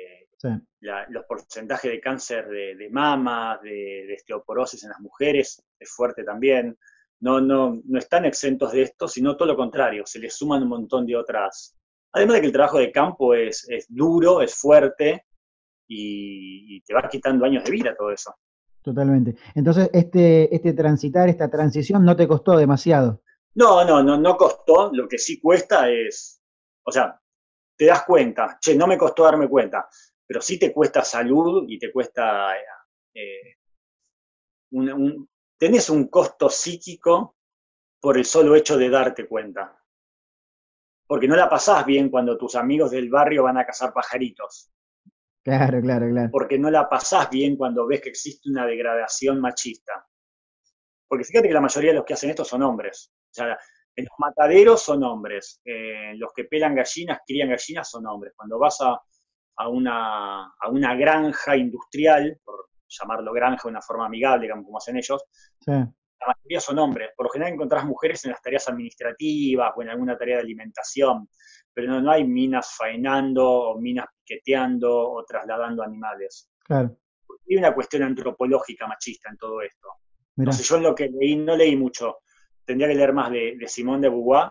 los 1.08 1.24
porcentajes 1.24 1.90
de 1.90 2.00
cáncer 2.00 2.48
de, 2.48 2.88
mama, 2.90 3.60
de, 3.62 4.14
osteoporosis 4.16 4.82
en 4.82 4.90
las 4.90 5.00
mujeres 5.00 5.62
es 5.78 5.90
fuerte 5.90 6.24
también. 6.24 6.76
No, 7.20 7.40
no, 7.40 7.80
no 7.84 7.98
están 7.98 8.24
exentos 8.24 8.72
de 8.72 8.82
esto, 8.82 9.06
sino 9.06 9.36
todo 9.36 9.48
lo 9.48 9.56
contrario, 9.56 10.04
se 10.06 10.18
les 10.18 10.34
suman 10.34 10.62
un 10.64 10.68
montón 10.70 11.06
de 11.06 11.16
otras. 11.16 11.76
Además 12.12 12.34
de 12.34 12.40
que 12.40 12.46
el 12.48 12.52
trabajo 12.52 12.78
de 12.78 12.90
campo 12.90 13.34
es, 13.34 13.68
es 13.68 13.86
duro, 13.88 14.42
es 14.42 14.54
fuerte, 14.54 15.24
y, 15.92 16.80
te 16.82 16.94
va 16.94 17.08
quitando 17.08 17.44
años 17.44 17.64
de 17.64 17.70
vida 17.70 17.94
todo 17.96 18.10
eso. 18.10 18.34
Totalmente. 18.82 19.36
Entonces, 19.54 19.90
este, 19.92 20.54
este 20.54 20.72
transitar, 20.72 21.28
esta 21.28 21.48
transición 21.48 22.04
no 22.04 22.16
te 22.16 22.26
costó 22.26 22.56
demasiado. 22.56 23.22
No, 23.54 23.84
no, 23.84 24.02
no, 24.02 24.18
no 24.18 24.36
costó. 24.36 24.90
Lo 24.92 25.06
que 25.06 25.18
sí 25.18 25.40
cuesta 25.40 25.88
es, 25.88 26.42
o 26.84 26.90
sea, 26.90 27.20
te 27.76 27.86
das 27.86 28.04
cuenta, 28.04 28.58
che, 28.60 28.74
no 28.74 28.86
me 28.86 28.98
costó 28.98 29.24
darme 29.24 29.48
cuenta, 29.48 29.88
pero 30.26 30.40
sí 30.40 30.58
te 30.58 30.72
cuesta 30.72 31.02
salud 31.02 31.64
y 31.68 31.78
te 31.78 31.92
cuesta, 31.92 32.56
eh, 33.14 33.56
un, 34.72 35.28
tenés 35.58 35.90
un 35.90 36.08
costo 36.08 36.48
psíquico 36.48 37.36
por 38.00 38.18
el 38.18 38.24
solo 38.24 38.56
hecho 38.56 38.76
de 38.76 38.90
darte 38.90 39.26
cuenta. 39.26 39.78
Porque 41.06 41.28
no 41.28 41.36
la 41.36 41.48
pasás 41.48 41.84
bien 41.84 42.08
cuando 42.08 42.38
tus 42.38 42.54
amigos 42.54 42.90
del 42.90 43.10
barrio 43.10 43.44
van 43.44 43.58
a 43.58 43.66
cazar 43.66 43.92
pajaritos. 43.92 44.72
Claro, 45.44 45.80
claro, 45.80 46.08
claro. 46.08 46.30
Porque 46.30 46.58
no 46.58 46.70
la 46.70 46.88
pasás 46.88 47.28
bien 47.28 47.56
cuando 47.56 47.86
ves 47.86 48.00
que 48.00 48.08
existe 48.08 48.48
una 48.48 48.66
degradación 48.66 49.40
machista. 49.40 50.06
Porque 51.06 51.24
fíjate 51.24 51.48
que 51.48 51.54
la 51.54 51.60
mayoría 51.60 51.90
de 51.90 51.96
los 51.96 52.04
que 52.04 52.14
hacen 52.14 52.30
esto 52.30 52.44
son 52.44 52.62
hombres. 52.62 53.12
O 53.12 53.34
sea, 53.34 53.58
en 53.96 54.04
los 54.04 54.18
mataderos 54.18 54.82
son 54.82 55.02
hombres. 55.04 55.60
Eh, 55.64 56.14
los 56.16 56.32
que 56.34 56.44
pelan 56.44 56.74
gallinas, 56.74 57.20
crían 57.26 57.50
gallinas, 57.50 57.90
son 57.90 58.06
hombres. 58.06 58.32
Cuando 58.36 58.58
vas 58.58 58.80
a, 58.80 59.00
a, 59.56 59.68
una, 59.68 60.46
a 60.46 60.68
una 60.70 60.94
granja 60.94 61.56
industrial, 61.56 62.38
por 62.44 62.68
llamarlo 62.88 63.32
granja 63.32 63.62
de 63.64 63.70
una 63.70 63.82
forma 63.82 64.06
amigable, 64.06 64.50
como, 64.50 64.78
hacen 64.78 64.96
ellos, 64.96 65.24
la 65.66 65.86
mayoría 66.26 66.60
son 66.60 66.78
hombres. 66.78 67.10
Por 67.16 67.26
lo 67.26 67.30
general 67.30 67.54
encontrás 67.54 67.84
mujeres 67.84 68.24
en 68.24 68.30
las 68.30 68.42
tareas 68.42 68.68
administrativas 68.68 69.72
o 69.76 69.82
en 69.82 69.90
alguna 69.90 70.16
tarea 70.16 70.36
de 70.36 70.42
alimentación 70.42 71.28
pero 71.74 72.00
no, 72.00 72.10
hay 72.10 72.24
minas 72.24 72.74
faenando 72.76 73.48
o 73.48 73.80
minas 73.80 74.06
piqueteando 74.14 75.10
o 75.10 75.24
trasladando 75.24 75.82
animales. 75.82 76.50
Claro. 76.64 76.96
Hay 77.48 77.56
una 77.56 77.74
cuestión 77.74 78.02
antropológica 78.02 78.86
machista 78.86 79.30
en 79.30 79.36
todo 79.36 79.62
esto. 79.62 79.88
No 80.36 80.52
sé, 80.52 80.62
yo 80.62 80.76
en 80.76 80.82
lo 80.82 80.94
que 80.94 81.08
leí, 81.08 81.36
no 81.36 81.56
leí 81.56 81.76
mucho. 81.76 82.18
Tendría 82.72 82.88
que 82.88 82.94
leer 82.94 83.12
más 83.12 83.30
de, 83.30 83.54
de 83.58 83.68
Simón 83.68 84.00
de 84.00 84.08
Beauvoir, 84.08 84.48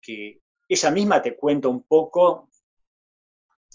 que 0.00 0.40
ella 0.68 0.90
misma 0.92 1.20
te 1.20 1.34
cuenta 1.34 1.66
un 1.66 1.82
poco, 1.82 2.48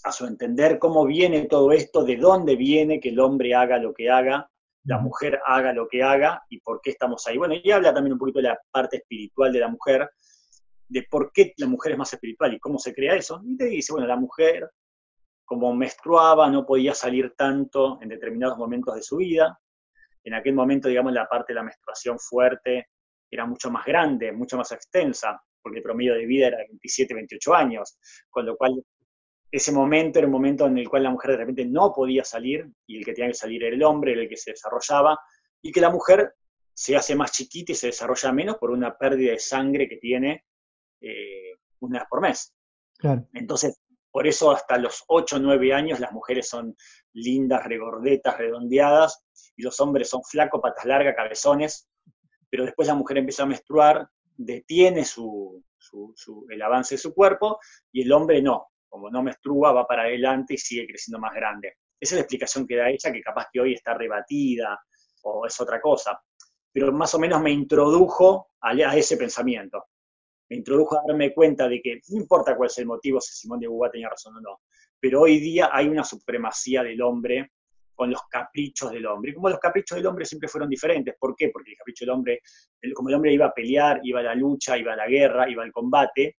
a 0.04 0.10
su 0.10 0.24
entender, 0.24 0.78
cómo 0.78 1.04
viene 1.04 1.44
todo 1.44 1.70
esto, 1.70 2.02
de 2.02 2.16
dónde 2.16 2.56
viene 2.56 2.98
que 2.98 3.10
el 3.10 3.20
hombre 3.20 3.54
haga 3.54 3.76
lo 3.76 3.92
que 3.92 4.08
haga, 4.08 4.50
la 4.84 4.96
mujer 4.96 5.38
haga 5.44 5.74
lo 5.74 5.86
que 5.86 6.02
haga 6.02 6.46
y 6.48 6.60
por 6.60 6.80
qué 6.80 6.92
estamos 6.92 7.26
ahí. 7.26 7.36
Bueno, 7.36 7.56
y 7.62 7.70
habla 7.70 7.92
también 7.92 8.14
un 8.14 8.18
poquito 8.18 8.38
de 8.38 8.44
la 8.44 8.58
parte 8.70 8.96
espiritual 8.96 9.52
de 9.52 9.60
la 9.60 9.68
mujer, 9.68 10.08
de 10.88 11.02
por 11.02 11.30
qué 11.30 11.52
la 11.58 11.66
mujer 11.66 11.92
es 11.92 11.98
más 11.98 12.14
espiritual 12.14 12.54
y 12.54 12.58
cómo 12.58 12.78
se 12.78 12.94
crea 12.94 13.16
eso. 13.16 13.42
Y 13.44 13.58
te 13.58 13.66
dice, 13.66 13.92
bueno, 13.92 14.06
la 14.06 14.16
mujer, 14.16 14.70
como 15.44 15.74
menstruaba, 15.74 16.48
no 16.48 16.64
podía 16.64 16.94
salir 16.94 17.34
tanto 17.36 17.98
en 18.00 18.08
determinados 18.08 18.56
momentos 18.56 18.94
de 18.94 19.02
su 19.02 19.18
vida. 19.18 19.60
En 20.24 20.32
aquel 20.32 20.54
momento, 20.54 20.88
digamos, 20.88 21.12
la 21.12 21.28
parte 21.28 21.52
de 21.52 21.56
la 21.56 21.64
menstruación 21.64 22.18
fuerte 22.18 22.86
era 23.30 23.46
mucho 23.46 23.70
más 23.70 23.84
grande, 23.84 24.32
mucho 24.32 24.56
más 24.56 24.72
extensa, 24.72 25.40
porque 25.62 25.78
el 25.78 25.82
promedio 25.82 26.14
de 26.14 26.26
vida 26.26 26.48
era 26.48 26.58
27, 26.58 27.14
28 27.14 27.54
años, 27.54 27.98
con 28.30 28.46
lo 28.46 28.56
cual 28.56 28.82
ese 29.50 29.72
momento 29.72 30.18
era 30.18 30.26
un 30.26 30.32
momento 30.32 30.66
en 30.66 30.78
el 30.78 30.88
cual 30.88 31.04
la 31.04 31.10
mujer 31.10 31.32
de 31.32 31.36
repente 31.38 31.64
no 31.64 31.92
podía 31.92 32.24
salir 32.24 32.68
y 32.86 32.98
el 32.98 33.04
que 33.04 33.12
tenía 33.12 33.30
que 33.30 33.34
salir 33.34 33.64
era 33.64 33.74
el 33.74 33.82
hombre, 33.82 34.12
era 34.12 34.22
el 34.22 34.28
que 34.28 34.36
se 34.36 34.52
desarrollaba, 34.52 35.18
y 35.62 35.72
que 35.72 35.80
la 35.80 35.90
mujer 35.90 36.34
se 36.74 36.94
hace 36.96 37.14
más 37.14 37.32
chiquita 37.32 37.72
y 37.72 37.74
se 37.74 37.88
desarrolla 37.88 38.32
menos 38.32 38.56
por 38.58 38.70
una 38.70 38.96
pérdida 38.96 39.32
de 39.32 39.38
sangre 39.38 39.88
que 39.88 39.96
tiene 39.96 40.44
eh, 41.00 41.54
una 41.80 42.00
vez 42.00 42.08
por 42.08 42.20
mes. 42.20 42.54
Entonces, 43.32 43.80
por 44.10 44.26
eso 44.26 44.50
hasta 44.50 44.78
los 44.78 45.04
8 45.08 45.36
o 45.36 45.38
9 45.38 45.74
años 45.74 46.00
las 46.00 46.12
mujeres 46.12 46.48
son 46.48 46.76
lindas, 47.12 47.64
regordetas, 47.64 48.38
redondeadas, 48.38 49.24
y 49.56 49.62
los 49.62 49.78
hombres 49.80 50.08
son 50.08 50.22
flacos, 50.22 50.60
patas 50.62 50.84
largas, 50.84 51.14
cabezones, 51.16 51.88
pero 52.56 52.64
después 52.64 52.88
la 52.88 52.94
mujer 52.94 53.18
empieza 53.18 53.42
a 53.42 53.46
menstruar, 53.46 54.08
detiene 54.34 55.04
su, 55.04 55.62
el 56.48 56.62
avance 56.62 56.94
de 56.94 56.98
su 56.98 57.12
cuerpo, 57.12 57.58
y 57.92 58.00
el 58.00 58.10
hombre 58.12 58.40
no, 58.40 58.68
como 58.88 59.10
no 59.10 59.22
menstrua, 59.22 59.74
va 59.74 59.86
para 59.86 60.04
adelante 60.04 60.54
y 60.54 60.56
sigue 60.56 60.86
creciendo 60.86 61.18
más 61.18 61.34
grande. 61.34 61.74
Esa 62.00 62.14
es 62.14 62.16
la 62.16 62.20
explicación 62.22 62.66
que 62.66 62.76
da 62.76 62.88
ella, 62.88 63.12
que 63.12 63.20
capaz 63.20 63.48
que 63.52 63.60
hoy 63.60 63.74
está 63.74 63.92
rebatida 63.92 64.80
o 65.24 65.44
es 65.44 65.60
otra 65.60 65.82
cosa. 65.82 66.18
Pero 66.72 66.90
más 66.92 67.12
o 67.12 67.18
menos 67.18 67.42
me 67.42 67.50
introdujo 67.50 68.52
a, 68.62 68.72
ese 68.96 69.18
pensamiento. 69.18 69.84
Me 70.48 70.56
introdujo 70.56 70.96
a 70.96 71.02
darme 71.06 71.34
cuenta 71.34 71.68
de 71.68 71.82
que 71.82 72.00
no 72.08 72.16
importa 72.16 72.56
cuál 72.56 72.70
es 72.70 72.78
el 72.78 72.86
motivo, 72.86 73.20
si 73.20 73.34
Simón 73.34 73.60
de 73.60 73.68
Beauvoir 73.68 73.90
tenía 73.90 74.08
razón 74.08 74.34
o 74.34 74.40
no, 74.40 74.60
pero 74.98 75.20
hoy 75.20 75.40
día 75.40 75.68
hay 75.70 75.88
una 75.88 76.04
supremacía 76.04 76.82
del 76.82 77.02
hombre 77.02 77.52
con 77.96 78.10
los 78.10 78.22
caprichos 78.30 78.92
del 78.92 79.06
hombre. 79.06 79.32
Y 79.32 79.34
como 79.34 79.48
los 79.48 79.58
caprichos 79.58 79.96
del 79.96 80.06
hombre 80.06 80.24
siempre 80.24 80.48
fueron 80.48 80.68
diferentes. 80.68 81.14
¿Por 81.18 81.34
qué? 81.34 81.48
Porque 81.48 81.72
el 81.72 81.76
capricho 81.78 82.04
del 82.04 82.14
hombre, 82.14 82.40
como 82.94 83.08
el 83.08 83.14
hombre 83.14 83.32
iba 83.32 83.46
a 83.46 83.52
pelear, 83.52 84.00
iba 84.04 84.20
a 84.20 84.24
la 84.24 84.34
lucha, 84.34 84.76
iba 84.76 84.92
a 84.92 84.96
la 84.96 85.08
guerra, 85.08 85.50
iba 85.50 85.64
al 85.64 85.72
combate, 85.72 86.36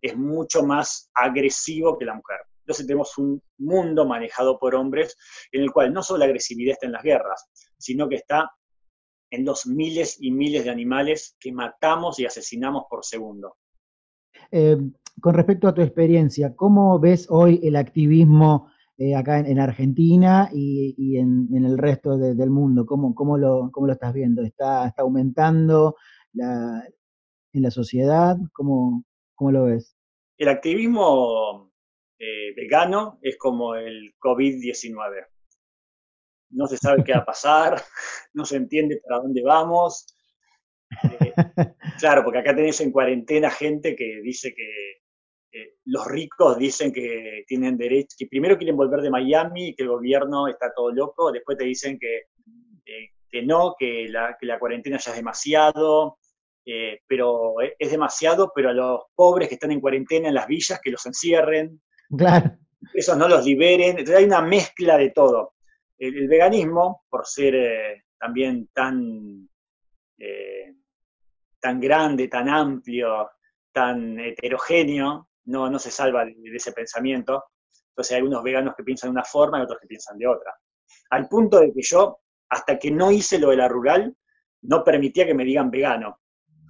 es 0.00 0.16
mucho 0.16 0.62
más 0.62 1.10
agresivo 1.14 1.98
que 1.98 2.04
la 2.04 2.14
mujer. 2.14 2.38
Entonces 2.60 2.86
tenemos 2.86 3.18
un 3.18 3.42
mundo 3.58 4.06
manejado 4.06 4.58
por 4.58 4.74
hombres 4.76 5.16
en 5.50 5.62
el 5.62 5.72
cual 5.72 5.92
no 5.92 6.02
solo 6.02 6.20
la 6.20 6.26
agresividad 6.26 6.74
está 6.74 6.86
en 6.86 6.92
las 6.92 7.02
guerras, 7.02 7.48
sino 7.76 8.08
que 8.08 8.14
está 8.14 8.48
en 9.32 9.44
los 9.44 9.66
miles 9.66 10.16
y 10.20 10.30
miles 10.30 10.64
de 10.64 10.70
animales 10.70 11.36
que 11.40 11.52
matamos 11.52 12.18
y 12.18 12.26
asesinamos 12.26 12.84
por 12.88 13.04
segundo. 13.04 13.56
Eh, 14.52 14.76
con 15.20 15.34
respecto 15.34 15.68
a 15.68 15.74
tu 15.74 15.82
experiencia, 15.82 16.54
¿cómo 16.54 16.98
ves 16.98 17.26
hoy 17.28 17.60
el 17.62 17.76
activismo 17.76 18.70
eh, 19.00 19.16
acá 19.16 19.38
en, 19.38 19.58
Argentina 19.58 20.50
y, 20.52 21.16
en, 21.16 21.48
el 21.64 21.78
resto 21.78 22.18
del 22.18 22.50
mundo? 22.50 22.84
¿Cómo, 22.84 23.14
cómo, 23.14 23.38
lo, 23.38 23.70
¿Cómo, 23.72 23.86
lo, 23.86 23.94
estás 23.94 24.12
viendo? 24.12 24.42
¿Está, 24.42 24.86
está 24.86 25.00
aumentando 25.00 25.96
en 26.34 27.62
la 27.62 27.70
sociedad? 27.70 28.36
¿Cómo, 28.52 29.04
¿Cómo 29.34 29.52
lo 29.52 29.64
ves? 29.64 29.96
El 30.36 30.50
activismo 30.50 31.72
eh, 32.18 32.52
vegano 32.54 33.18
es 33.22 33.38
como 33.38 33.74
el 33.74 34.14
COVID-19. 34.18 35.26
No 36.50 36.66
se 36.66 36.76
sabe 36.76 37.02
qué 37.02 37.12
va 37.12 37.20
a 37.20 37.24
pasar, 37.24 37.80
no 38.34 38.44
se 38.44 38.56
entiende 38.56 39.00
para 39.02 39.22
dónde 39.22 39.42
vamos. 39.42 40.14
Eh, 41.20 41.32
claro, 42.00 42.24
porque 42.24 42.40
acá 42.40 42.54
tenés 42.54 42.80
en 42.80 42.90
cuarentena 42.90 43.48
gente 43.48 43.94
que 43.94 44.20
dice 44.22 44.52
que 44.52 44.99
eh, 45.52 45.74
los 45.86 46.06
ricos 46.06 46.58
dicen 46.58 46.92
que 46.92 47.44
tienen 47.46 47.76
derecho, 47.76 48.16
que 48.18 48.26
primero 48.26 48.56
quieren 48.56 48.76
volver 48.76 49.00
de 49.00 49.10
Miami 49.10 49.68
y 49.68 49.74
que 49.74 49.82
el 49.82 49.88
gobierno 49.88 50.48
está 50.48 50.72
todo 50.74 50.92
loco, 50.92 51.32
después 51.32 51.58
te 51.58 51.64
dicen 51.64 51.98
que, 51.98 52.22
que 53.30 53.42
no, 53.42 53.74
que 53.78 54.08
la, 54.08 54.36
que 54.38 54.46
la, 54.46 54.58
cuarentena 54.58 54.98
ya 54.98 55.10
es 55.10 55.16
demasiado, 55.16 56.18
eh, 56.66 57.00
pero 57.06 57.54
es 57.60 57.90
demasiado, 57.90 58.52
pero 58.54 58.70
a 58.70 58.74
los 58.74 59.00
pobres 59.14 59.48
que 59.48 59.54
están 59.54 59.72
en 59.72 59.80
cuarentena 59.80 60.28
en 60.28 60.34
las 60.34 60.46
villas, 60.46 60.80
que 60.82 60.90
los 60.90 61.04
encierren, 61.06 61.80
claro. 62.16 62.52
esos 62.94 63.16
no 63.16 63.28
los 63.28 63.44
liberen, 63.44 63.90
entonces 63.90 64.16
hay 64.16 64.24
una 64.24 64.42
mezcla 64.42 64.98
de 64.98 65.10
todo. 65.10 65.54
El, 65.98 66.28
veganismo, 66.28 67.04
por 67.08 67.26
ser 67.26 67.54
eh, 67.54 68.04
también 68.18 68.68
tan, 68.72 69.48
eh, 70.18 70.74
tan 71.60 71.80
grande, 71.80 72.28
tan 72.28 72.48
amplio, 72.48 73.30
tan 73.72 74.18
heterogéneo, 74.18 75.29
no, 75.44 75.70
no 75.70 75.78
se 75.78 75.90
salva 75.90 76.24
de, 76.24 76.34
de, 76.34 76.56
ese 76.56 76.72
pensamiento. 76.72 77.44
Entonces 77.90 78.12
hay 78.12 78.18
algunos 78.18 78.42
veganos 78.42 78.74
que 78.76 78.84
piensan 78.84 79.08
de 79.08 79.12
una 79.12 79.24
forma 79.24 79.58
y 79.58 79.62
otros 79.62 79.78
que 79.80 79.86
piensan 79.86 80.18
de 80.18 80.26
otra. 80.26 80.52
Al 81.10 81.28
punto 81.28 81.60
de 81.60 81.72
que 81.72 81.82
yo, 81.82 82.20
hasta 82.48 82.78
que 82.78 82.90
no 82.90 83.10
hice 83.10 83.38
lo 83.38 83.50
de 83.50 83.56
la 83.56 83.68
rural, 83.68 84.16
no 84.62 84.84
permitía 84.84 85.26
que 85.26 85.34
me 85.34 85.44
digan 85.44 85.70
vegano. 85.70 86.20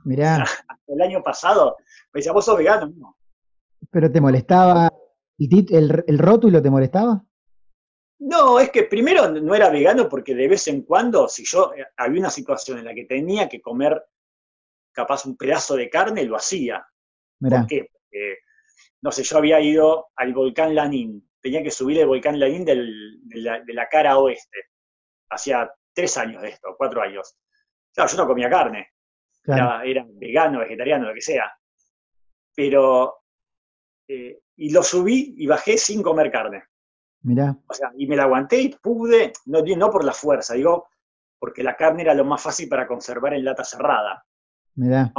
Mirá. 0.05 0.45
el 0.87 1.03
año 1.03 1.23
pasado 1.23 1.77
me 2.12 2.19
decía, 2.19 2.33
vos 2.33 2.45
sos 2.45 2.57
vegano. 2.57 2.93
No. 2.97 3.17
¿Pero 3.91 4.11
te 4.11 4.21
molestaba 4.21 4.91
el, 5.49 6.05
el, 6.07 6.19
rótulo 6.19 6.61
te 6.61 6.71
molestaba? 6.71 7.25
No, 8.19 8.61
es 8.61 8.71
que 8.71 8.85
primero 8.85 9.31
no 9.31 9.55
era 9.55 9.71
vegano 9.71 10.09
porque 10.09 10.35
de 10.35 10.49
vez 10.49 10.69
en 10.69 10.83
cuando, 10.83 11.29
si 11.29 11.45
yo 11.45 11.73
eh, 11.75 11.87
había 11.97 12.21
una 12.21 12.31
situación 12.31 12.79
en 12.79 12.85
la 12.85 12.95
que 12.95 13.07
tenía 13.07 13.49
que 13.49 13.61
comer 13.61 14.03
capaz 14.93 15.25
un 15.25 15.37
pedazo 15.37 15.77
de 15.77 15.89
carne, 15.89 16.25
lo 16.25 16.37
hacía. 16.37 16.87
¿Por 17.39 17.67
qué? 17.67 17.89
Porque, 17.91 18.39
no 19.02 19.12
sé, 19.12 19.23
yo 19.23 19.38
había 19.38 19.61
ido 19.61 20.09
al 20.16 20.33
volcán 20.35 20.75
Lanín, 20.75 21.28
tenía 21.40 21.62
que 21.62 21.71
subir 21.71 21.99
el 21.99 22.07
volcán 22.07 22.38
Lanín 22.38 22.64
de, 22.64 22.75
la, 23.35 23.88
cara 23.88 24.19
oeste. 24.19 24.59
Hacía 25.30 25.71
tres 25.92 26.16
años 26.16 26.42
de 26.42 26.50
esto, 26.50 26.75
cuatro 26.76 27.02
años. 27.02 27.37
Claro, 27.95 28.11
yo 28.11 28.16
no 28.19 28.26
comía 28.26 28.50
carne 28.50 28.88
era, 29.45 30.07
vegano, 30.12 30.61
vegetariano, 30.61 31.09
lo 31.09 31.14
que 31.14 31.21
sea. 31.21 31.52
Pero, 32.54 33.23
eh, 34.09 34.40
y 34.57 34.71
lo 34.71 34.83
subí 34.83 35.35
y 35.38 35.47
bajé 35.47 35.78
sin 35.78 36.02
comer 36.02 36.30
carne. 36.30 36.64
Mirá. 37.23 37.57
O 37.66 37.75
sea, 37.75 37.92
y 37.97 38.07
me 38.07 38.16
la 38.16 38.25
aguanté 38.25 38.61
y 38.61 38.69
pude, 38.71 39.33
no, 39.47 39.62
no 39.62 39.90
por 39.90 40.04
la 40.04 40.12
fuerza, 40.12 40.54
digo, 40.54 40.88
porque 41.38 41.62
la 41.62 41.76
carne 41.76 42.02
era 42.02 42.14
lo 42.14 42.25
más 42.25 42.42
fácil 42.42 42.69
para 42.69 42.87
conservar 42.87 43.35
en 43.35 43.45
lata 43.45 43.64
cerrada. 43.64 44.25
Mirá. 44.75 45.12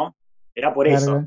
Era 0.54 0.74
por 0.74 0.88
eso. 0.88 1.26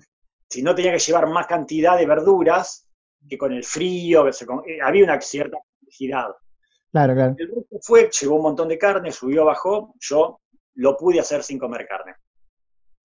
Si 0.55 0.63
no 0.63 0.73
tenía 0.73 0.93
que 0.93 1.01
llevar 1.01 1.27
más 1.27 1.49
cantidad 1.49 1.99
de 1.99 2.07
verduras, 2.07 2.89
que 3.29 3.37
con 3.37 3.53
el 3.53 3.65
frío, 3.65 4.29
eh, 4.29 4.79
había 4.81 5.03
una 5.03 5.21
cierta 5.21 5.59
complejidad. 5.59 6.29
Claro, 6.93 7.15
claro. 7.15 7.35
El 7.37 7.49
resto 7.49 7.79
fue, 7.83 8.09
llegó 8.09 8.37
un 8.37 8.43
montón 8.43 8.69
de 8.69 8.79
carne, 8.79 9.11
subió, 9.11 9.45
bajó, 9.45 9.97
yo 9.99 10.43
lo 10.75 10.97
pude 10.97 11.19
hacer 11.19 11.43
sin 11.43 11.59
comer 11.59 11.89
carne. 11.89 12.15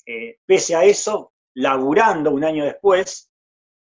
Eh, 0.06 0.38
pese 0.46 0.75
a 0.75 0.84
eso, 0.84 1.34
laburando 1.56 2.29
un 2.29 2.44
año 2.44 2.65
después 2.65 3.32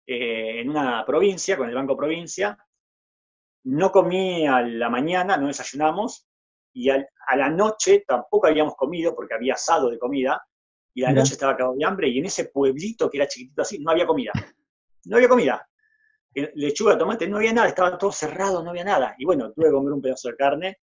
eh, 0.08 0.60
en 0.60 0.68
una 0.68 1.06
provincia, 1.06 1.56
con 1.56 1.68
el 1.68 1.76
Banco 1.76 1.96
Provincia, 1.96 2.58
no 3.66 3.92
comí 3.92 4.44
a 4.44 4.60
la 4.60 4.90
mañana, 4.90 5.36
no 5.36 5.46
desayunamos, 5.46 6.26
y 6.72 6.90
a 6.90 7.06
la 7.36 7.48
noche 7.48 8.02
tampoco 8.04 8.48
habíamos 8.48 8.74
comido 8.74 9.14
porque 9.14 9.34
había 9.34 9.54
asado 9.54 9.88
de 9.88 10.00
comida, 10.00 10.44
y 10.94 11.00
la 11.00 11.12
noche 11.12 11.32
estaba 11.32 11.52
acabado 11.52 11.76
de 11.76 11.84
hambre, 11.84 12.08
y 12.08 12.18
en 12.18 12.26
ese 12.26 12.46
pueblito 12.46 13.08
que 13.08 13.18
era 13.18 13.28
chiquitito 13.28 13.62
así, 13.62 13.78
no 13.78 13.90
había 13.90 14.06
comida. 14.06 14.32
No 15.06 15.16
había 15.16 15.28
comida. 15.28 15.68
Lechuga, 16.54 16.96
tomate, 16.96 17.28
no 17.28 17.38
había 17.38 17.52
nada, 17.52 17.68
estaba 17.68 17.98
todo 17.98 18.12
cerrado, 18.12 18.62
no 18.62 18.70
había 18.70 18.84
nada. 18.84 19.14
Y 19.18 19.24
bueno, 19.24 19.52
tuve 19.52 19.66
que 19.66 19.72
comer 19.72 19.92
un 19.92 20.02
pedazo 20.02 20.28
de 20.28 20.36
carne 20.36 20.78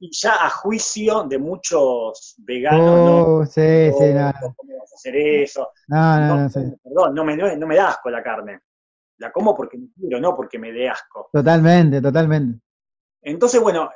y 0.00 0.10
ya 0.12 0.46
a 0.46 0.50
juicio 0.50 1.24
de 1.24 1.38
muchos 1.38 2.36
veganos, 2.38 2.80
¿no? 2.80 3.26
Oh, 3.26 3.46
sí, 3.46 3.90
sí, 3.90 4.12
¿Cómo 4.56 4.78
vas 4.78 4.92
a 4.92 4.94
hacer 4.94 5.16
eso? 5.16 5.70
No, 5.88 6.20
no, 6.20 6.42
no, 6.42 6.50
Perdón, 6.82 7.14
no 7.14 7.24
me, 7.24 7.36
no, 7.36 7.66
me 7.66 7.76
da 7.76 7.88
asco 7.88 8.10
la 8.10 8.22
carne. 8.22 8.60
La 9.18 9.32
como 9.32 9.54
porque 9.56 9.78
me 9.78 9.88
quiero, 9.92 10.20
no 10.20 10.36
porque 10.36 10.58
me 10.58 10.70
dé 10.70 10.88
asco. 10.88 11.28
Totalmente, 11.32 12.00
totalmente. 12.00 12.60
Entonces, 13.22 13.60
bueno, 13.60 13.90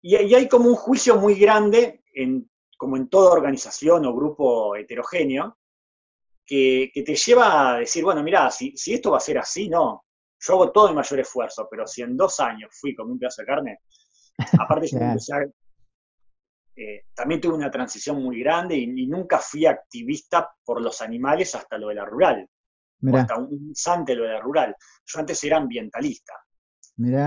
y, 0.00 0.14
hay 0.14 0.48
como 0.48 0.68
un 0.68 0.76
juicio 0.76 1.16
muy 1.16 1.34
grande, 1.34 2.04
en, 2.14 2.48
como 2.78 2.96
en 2.96 3.08
toda 3.08 3.32
organización 3.32 4.06
o 4.06 4.14
grupo 4.14 4.74
heterogéneo, 4.74 5.58
que, 6.46 6.90
te 6.94 7.14
lleva 7.14 7.74
a 7.74 7.78
decir, 7.80 8.02
bueno, 8.02 8.22
mira, 8.22 8.50
si, 8.50 8.74
si 8.74 8.94
esto 8.94 9.10
va 9.10 9.18
a 9.18 9.20
ser 9.20 9.36
así, 9.36 9.68
no. 9.68 10.04
Yo 10.40 10.54
hago 10.54 10.72
todo 10.72 10.88
el 10.88 10.94
mayor 10.94 11.20
esfuerzo, 11.20 11.68
pero 11.70 11.86
si 11.86 12.00
en 12.00 12.16
dos 12.16 12.40
años 12.40 12.70
fui 12.72 12.94
con 12.94 13.10
un 13.10 13.18
pedazo 13.18 13.42
de 13.42 13.46
carne, 13.46 13.80
Aparte, 14.60 14.86
yo 14.86 14.98
eh, 16.76 17.06
también 17.12 17.40
tuve 17.40 17.54
una 17.54 17.70
transición 17.70 18.22
muy 18.22 18.40
grande 18.40 18.76
y, 18.76 19.06
nunca 19.06 19.38
fui 19.38 19.66
activista 19.66 20.48
por 20.64 20.80
los 20.80 21.00
animales 21.02 21.54
hasta 21.54 21.76
lo 21.76 21.88
de 21.88 21.94
la 21.96 22.04
rural. 22.04 22.48
Hasta 23.12 23.36
un 23.36 23.52
instante 23.52 24.14
lo 24.14 24.24
de 24.24 24.30
la 24.30 24.40
rural. 24.40 24.74
Yo 25.04 25.20
antes 25.20 25.42
era 25.44 25.56
ambientalista. 25.56 26.34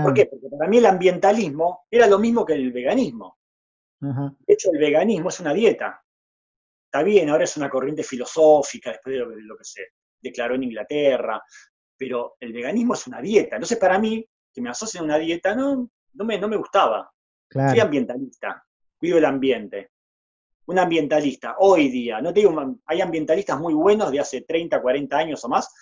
¿Por 0.02 0.12
qué? 0.12 0.26
Porque 0.26 0.48
para 0.50 0.68
mí 0.68 0.78
el 0.78 0.86
ambientalismo 0.86 1.86
era 1.90 2.06
lo 2.06 2.18
mismo 2.18 2.44
que 2.44 2.54
el 2.54 2.72
veganismo. 2.72 3.38
De 4.02 4.54
hecho, 4.54 4.70
el 4.72 4.78
veganismo 4.78 5.28
es 5.28 5.40
una 5.40 5.54
dieta. 5.54 6.02
Está 6.84 7.02
bien, 7.04 7.30
ahora 7.30 7.44
es 7.44 7.56
una 7.56 7.70
corriente 7.70 8.02
filosófica, 8.02 8.90
después 8.90 9.14
de 9.14 9.20
lo, 9.20 9.30
lo 9.30 9.56
que 9.56 9.64
se 9.64 9.82
declaró 10.20 10.54
en 10.56 10.64
Inglaterra, 10.64 11.42
pero 11.96 12.36
el 12.40 12.52
veganismo 12.52 12.94
es 12.94 13.06
una 13.06 13.20
dieta. 13.20 13.56
Entonces, 13.56 13.78
para 13.78 13.98
mí, 13.98 14.26
que 14.52 14.60
me 14.60 14.70
asocien 14.70 15.02
a 15.02 15.04
una 15.04 15.18
dieta, 15.18 15.54
no, 15.54 15.88
no 16.14 16.24
me, 16.24 16.38
no 16.38 16.48
me 16.48 16.56
gustaba. 16.56 17.10
Soy 17.48 17.80
ambientalista, 17.80 18.64
cuido 18.98 19.18
el 19.18 19.24
ambiente. 19.24 19.90
un 20.66 20.78
ambientalista, 20.78 21.56
hoy 21.58 21.88
día, 21.88 22.20
no 22.20 22.32
te 22.32 22.40
digo, 22.40 22.54
hay 22.86 23.00
ambientalistas 23.00 23.58
muy 23.58 23.74
buenos 23.74 24.10
de 24.10 24.20
hace 24.20 24.42
30, 24.42 24.80
40 24.80 25.16
años 25.16 25.44
o 25.44 25.48
más, 25.48 25.72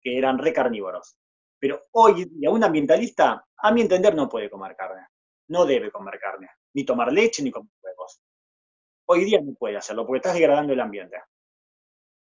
que 0.00 0.16
eran 0.16 0.38
re 0.38 0.52
carnívoros. 0.52 1.18
Pero 1.58 1.82
hoy 1.92 2.26
día, 2.26 2.50
un 2.50 2.62
ambientalista, 2.62 3.44
a 3.56 3.72
mi 3.72 3.80
entender, 3.80 4.14
no 4.14 4.28
puede 4.28 4.50
comer 4.50 4.76
carne. 4.76 5.06
No 5.48 5.64
debe 5.64 5.90
comer 5.90 6.18
carne. 6.18 6.48
Ni 6.76 6.84
tomar 6.84 7.10
leche, 7.10 7.42
ni 7.42 7.50
comer 7.50 7.72
huevos. 7.82 8.20
Hoy 9.06 9.24
día 9.24 9.40
no 9.40 9.54
puede 9.54 9.78
hacerlo, 9.78 10.06
porque 10.06 10.18
estás 10.18 10.34
degradando 10.34 10.74
el 10.74 10.80
ambiente. 10.80 11.16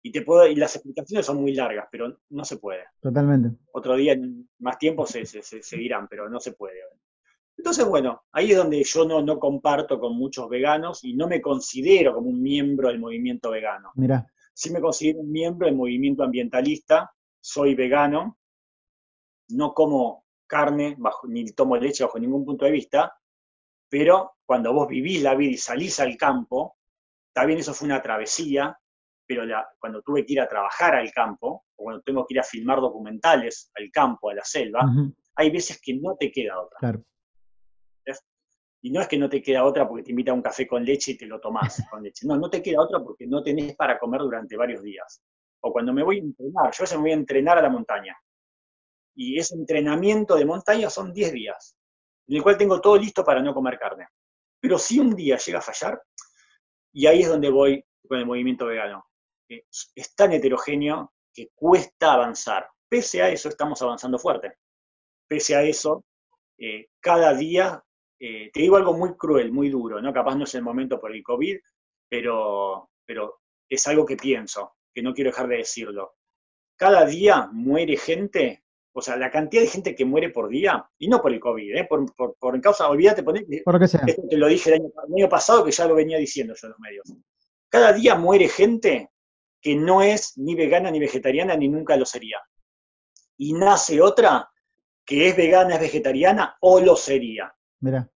Y, 0.01 0.13
te 0.13 0.23
puedo, 0.23 0.47
y 0.47 0.55
las 0.55 0.77
explicaciones 0.77 1.27
son 1.27 1.41
muy 1.41 1.55
largas, 1.55 1.89
pero 1.91 2.21
no 2.31 2.45
se 2.45 2.59
puede. 2.59 2.85
Totalmente. 3.01 3.59
Otro 3.73 3.97
día, 3.97 4.17
más 4.61 4.79
tiempo, 4.79 5.07
se, 5.07 5.27
se, 5.27 5.43
se, 5.43 5.77
dirán, 5.77 6.07
pero 6.07 6.31
no 6.31 6.39
se 6.39 6.53
puede. 6.53 6.79
Entonces, 7.57 7.85
bueno, 7.85 8.23
ahí 8.31 8.53
es 8.53 8.57
donde 8.57 8.85
yo 8.85 9.05
no, 9.05 9.23
no 9.23 9.41
comparto 9.41 9.99
con 9.99 10.17
muchos 10.17 10.49
veganos 10.49 11.03
y 11.03 11.15
no 11.15 11.27
me 11.27 11.41
considero 11.41 12.15
como 12.15 12.29
un 12.29 12.41
miembro 12.41 12.91
del 12.91 13.01
movimiento 13.01 13.51
vegano. 13.51 13.91
Mira. 13.97 14.25
Sí 14.53 14.71
me 14.71 14.81
considero 14.81 15.19
un 15.19 15.33
miembro 15.33 15.67
del 15.67 15.75
movimiento 15.75 16.23
ambientalista, 16.23 17.13
soy 17.41 17.75
vegano, 17.75 18.39
no 19.49 19.75
como 19.75 20.27
carne 20.47 20.95
bajo, 20.97 21.27
ni 21.27 21.45
tomo 21.47 21.77
leche 21.77 22.05
bajo 22.05 22.21
ningún 22.21 22.45
punto 22.45 22.65
de 22.65 22.71
vista, 22.71 23.19
pero 23.95 24.39
cuando 24.45 24.73
vos 24.73 24.89
vivís 24.89 25.23
la 25.23 25.37
vida 25.37 25.53
y 25.53 25.57
salís 25.57 26.01
al 26.01 26.17
campo, 26.17 26.79
también 27.33 27.61
eso 27.61 27.73
fue 27.73 27.87
una 27.87 28.03
travesía, 28.03 28.77
pero 29.25 29.45
cuando 29.79 30.03
tuve 30.03 30.27
que 30.27 30.33
ir 30.33 30.41
a 30.41 30.49
trabajar 30.49 30.97
al 30.97 31.13
campo, 31.13 31.67
o 31.77 31.85
cuando 31.85 32.03
tengo 32.03 32.27
que 32.27 32.35
ir 32.35 32.41
a 32.41 32.43
filmar 32.43 32.81
documentales 32.81 33.71
al 33.77 33.89
campo, 33.93 34.31
a 34.31 34.35
la 34.35 34.43
selva, 34.43 34.81
hay 35.37 35.49
veces 35.49 35.81
que 35.81 35.95
no 35.95 36.17
te 36.17 36.33
queda 36.33 36.61
otra. 36.61 36.77
Claro. 36.81 37.05
Y 38.83 38.91
no 38.91 39.01
es 39.01 39.07
que 39.07 39.17
no 39.17 39.29
te 39.29 39.41
queda 39.41 39.65
otra 39.65 39.89
porque 39.89 40.03
te 40.03 40.11
invita 40.11 40.33
a 40.33 40.35
un 40.35 40.43
café 40.43 40.67
con 40.67 40.85
leche 40.85 41.13
y 41.13 41.17
te 41.17 41.27
lo 41.27 41.39
tomás 41.39 41.77
con 41.89 42.03
leche. 42.03 42.27
No, 42.27 42.37
no 42.37 42.51
te 42.51 42.61
queda 42.61 42.81
otra 42.81 42.99
porque 42.99 43.29
no 43.29 43.45
tenés 43.45 43.77
para 43.77 43.97
comer 44.01 44.23
durante 44.23 44.57
varios 44.57 44.83
días. 44.83 45.23
O 45.61 45.73
cuando 45.73 45.93
me 45.93 46.03
voy 46.03 46.17
a 46.17 46.23
entrenar, 46.23 46.73
yo 46.73 46.81
a 46.81 46.83
veces 46.83 46.97
me 46.97 47.03
voy 47.03 47.13
a 47.13 47.15
entrenar 47.15 47.59
a 47.59 47.63
la 47.63 47.71
montaña. 47.71 48.17
Y 49.15 49.39
ese 49.39 49.55
entrenamiento 49.55 50.35
de 50.35 50.47
montaña 50.47 50.91
son 50.91 51.13
10 51.13 51.33
días, 51.33 51.77
en 52.27 52.37
el 52.37 52.43
cual 52.43 52.57
tengo 52.57 52.81
todo 52.81 52.97
listo 52.97 53.25
para 53.25 53.43
no 53.43 53.55
comer 53.55 53.79
carne. 53.79 54.09
Pero 54.61 54.79
si 54.79 54.99
un 54.99 55.15
día 55.15 55.37
llega 55.37 55.59
a 55.59 55.63
fallar, 55.63 56.01
y 56.93 57.07
ahí 57.07 57.23
es 57.23 57.29
donde 57.29 57.51
voy 57.51 57.85
con 58.09 58.19
el 58.19 58.27
movimiento 58.27 58.67
vegano, 58.67 59.05
es 59.49 60.15
tan 60.15 60.33
heterogéneo 60.33 61.13
que 61.33 61.51
cuesta 61.55 62.15
avanzar. 62.15 62.69
Pese 62.89 63.23
a 63.23 63.29
eso, 63.29 63.49
estamos 63.49 63.81
avanzando 63.83 64.19
fuerte. 64.19 64.57
Pese 65.29 65.57
a 65.57 65.63
eso, 65.63 66.05
eh, 66.59 66.89
cada 67.01 67.35
día, 67.35 67.83
eh, 68.19 68.51
te 68.53 68.61
digo 68.61 68.77
algo 68.77 68.95
muy 68.95 69.17
cruel, 69.17 69.53
muy 69.53 69.69
duro, 69.69 70.01
¿no? 70.01 70.13
Capaz 70.13 70.37
no 70.37 70.45
es 70.45 70.55
el 70.55 70.63
momento 70.63 71.01
por 71.01 71.15
el 71.15 71.23
COVID, 71.23 71.59
pero, 72.09 72.91
pero 73.05 73.41
es 73.69 73.87
algo 73.87 74.07
que 74.07 74.17
pienso, 74.17 74.77
que 74.95 75.03
no 75.03 75.13
quiero 75.13 75.31
dejar 75.31 75.49
de 75.49 75.59
decirlo. 75.59 76.15
Cada 76.77 77.05
día 77.05 77.49
muere 77.53 77.97
gente, 77.97 78.64
o 78.97 79.03
sea, 79.03 79.17
la 79.17 79.31
cantidad 79.31 79.63
de 79.63 79.69
gente 79.69 79.95
que 79.95 80.05
muere 80.05 80.31
por 80.31 80.49
día, 80.49 80.89
y 80.99 81.09
no 81.09 81.21
por 81.21 81.33
el 81.33 81.41
COVID, 81.41 81.77
¿eh? 81.77 81.85
por, 81.85 82.15
por, 82.15 82.61
causa, 82.61 82.89
olvídate 82.89 83.25
poner, 83.25 83.45
por 83.65 83.75
lo 83.75 83.81
que 83.81 83.89
sea. 83.89 84.03
Esto 84.07 84.23
te 84.31 84.37
lo 84.37 84.47
dije 84.47 84.71
el 84.71 84.77
año, 84.77 84.93
el 85.09 85.15
año 85.15 85.29
pasado, 85.29 85.65
que 85.65 85.73
ya 85.73 85.87
lo 85.87 85.97
venía 85.97 86.17
diciendo 86.17 86.55
yo 86.55 86.67
en 86.69 86.71
los 86.71 86.81
medios. 86.81 87.13
Cada 87.69 87.93
día 87.93 88.15
muere 88.15 88.49
gente 88.49 89.11
que 89.61 89.75
no 89.75 90.01
es 90.01 90.39
ni 90.39 90.55
vegana 90.55 90.93
ni 90.93 91.01
vegetariana 91.01 91.57
ni 91.57 91.69
nunca 91.69 91.97
lo 91.97 92.07
sería. 92.07 92.39
Y 93.37 93.53
nace 93.53 94.01
otra 94.01 94.49
que 95.05 95.29
es 95.29 95.37
vegana, 95.37 95.75
es 95.75 95.81
vegetariana 95.81 96.57
o 96.61 96.81
lo 96.81 96.95
sería. 96.95 97.53
Mira. 97.81 98.09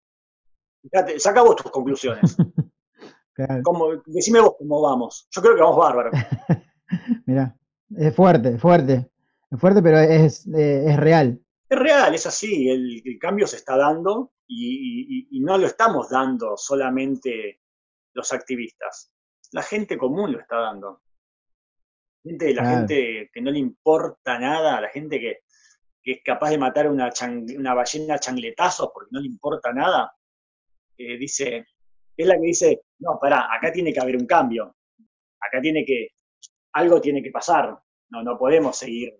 Fíjate, 0.82 1.18
saca 1.18 1.42
vos 1.42 1.56
tus 1.56 1.72
conclusiones. 1.72 2.36
decime 4.06 4.40
vos 4.40 4.54
cómo 4.58 4.80
vamos. 4.80 5.26
Yo 5.30 5.42
creo 5.42 5.56
que 5.56 5.62
vamos 5.62 5.76
bárbaro. 5.76 6.10
Mira, 7.26 7.56
es 7.96 8.14
fuerte, 8.14 8.58
fuerte. 8.58 9.10
Es 9.50 9.58
fuerte, 9.58 9.82
pero 9.82 9.98
es, 9.98 10.46
eh, 10.48 10.84
es 10.88 10.96
real. 10.96 11.40
Es 11.68 11.78
real, 11.78 12.14
es 12.14 12.26
así. 12.26 12.68
El, 12.68 13.18
cambio 13.18 13.46
se 13.46 13.56
está 13.56 13.76
dando 13.76 14.32
y, 14.46 15.26
y, 15.30 15.40
no 15.40 15.58
lo 15.58 15.66
estamos 15.66 16.10
dando 16.10 16.56
solamente 16.56 17.60
los 18.12 18.32
activistas. 18.32 19.12
La 19.52 19.62
gente 19.62 19.96
común 19.96 20.32
lo 20.32 20.40
está 20.40 20.58
dando. 20.58 21.02
Gente, 22.22 22.54
la 22.54 22.70
gente 22.70 23.30
que 23.32 23.40
no 23.40 23.50
le 23.50 23.58
importa 23.58 24.38
nada, 24.38 24.80
la 24.80 24.88
gente 24.90 25.18
que, 25.18 25.38
es 26.02 26.22
capaz 26.24 26.50
de 26.50 26.58
matar 26.58 26.88
una, 26.88 27.10
una 27.56 27.74
ballena 27.74 28.18
changletazos 28.18 28.90
porque 28.94 29.10
no 29.12 29.20
le 29.20 29.26
importa 29.26 29.72
nada, 29.72 30.10
eh, 30.96 31.18
dice, 31.18 31.66
es 32.16 32.26
la 32.26 32.34
que 32.36 32.46
dice, 32.46 32.80
no, 33.00 33.18
pará, 33.20 33.46
acá 33.54 33.70
tiene 33.70 33.92
que 33.92 34.00
haber 34.00 34.16
un 34.16 34.26
cambio, 34.26 34.74
acá 35.38 35.60
tiene 35.60 35.84
que, 35.84 36.08
algo 36.72 36.98
tiene 37.00 37.22
que 37.22 37.30
pasar, 37.30 37.78
no, 38.08 38.22
no 38.22 38.38
podemos 38.38 38.78
seguir 38.78 39.17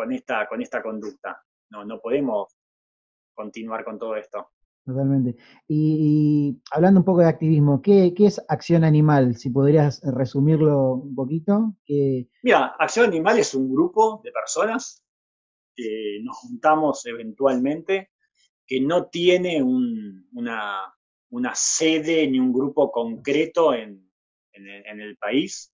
con 0.00 0.12
esta, 0.14 0.48
con 0.48 0.62
esta 0.62 0.82
conducta, 0.82 1.42
no, 1.68 1.84
no 1.84 2.00
podemos 2.00 2.56
continuar 3.34 3.84
con 3.84 3.98
todo 3.98 4.16
esto. 4.16 4.48
Totalmente. 4.86 5.36
Y, 5.68 6.58
hablando 6.70 7.00
un 7.00 7.04
poco 7.04 7.20
de 7.20 7.28
activismo, 7.28 7.82
¿qué, 7.82 8.14
es 8.16 8.40
Acción 8.48 8.82
Animal? 8.82 9.36
Si 9.36 9.50
podrías 9.50 10.00
resumirlo 10.02 10.94
un 10.94 11.14
poquito. 11.14 11.74
Mira, 12.42 12.74
Acción 12.78 13.06
Animal 13.06 13.38
es 13.38 13.54
un 13.54 13.70
grupo 13.70 14.22
de 14.24 14.32
personas 14.32 15.04
que 15.76 16.20
nos 16.22 16.38
juntamos 16.38 17.04
eventualmente, 17.04 18.10
que 18.66 18.80
no 18.80 19.08
tiene 19.08 19.62
una, 19.62 20.94
sede 21.52 22.26
ni 22.26 22.38
un 22.38 22.52
grupo 22.52 22.90
concreto 22.90 23.74
en, 23.74 24.08
el 24.54 25.16
país, 25.18 25.74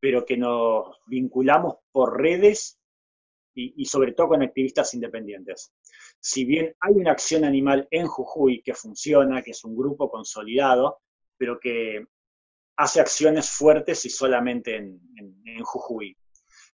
pero 0.00 0.26
que 0.26 0.36
nos 0.36 0.98
vinculamos 1.06 1.76
por 1.92 2.20
redes 2.20 2.81
y 3.54 3.84
sobre 3.84 4.12
todo 4.12 4.28
con 4.28 4.42
activistas 4.42 4.94
independientes 4.94 5.72
si 6.22 6.44
bien 6.44 6.72
hay 6.78 6.94
una 6.94 7.10
acción 7.10 7.44
animal 7.44 7.88
en 7.90 8.06
Jujuy 8.06 8.62
que 8.62 8.74
funciona, 8.74 9.42
que 9.42 9.50
es 9.50 9.64
un 9.64 9.76
grupo 9.76 10.08
consolidado, 10.08 11.00
pero 11.36 11.58
que 11.58 12.06
hace 12.76 13.00
acciones 13.00 13.50
fuertes 13.50 14.04
y 14.06 14.08
solamente 14.08 14.76
en, 14.76 15.00
Jujuy. 15.64 16.16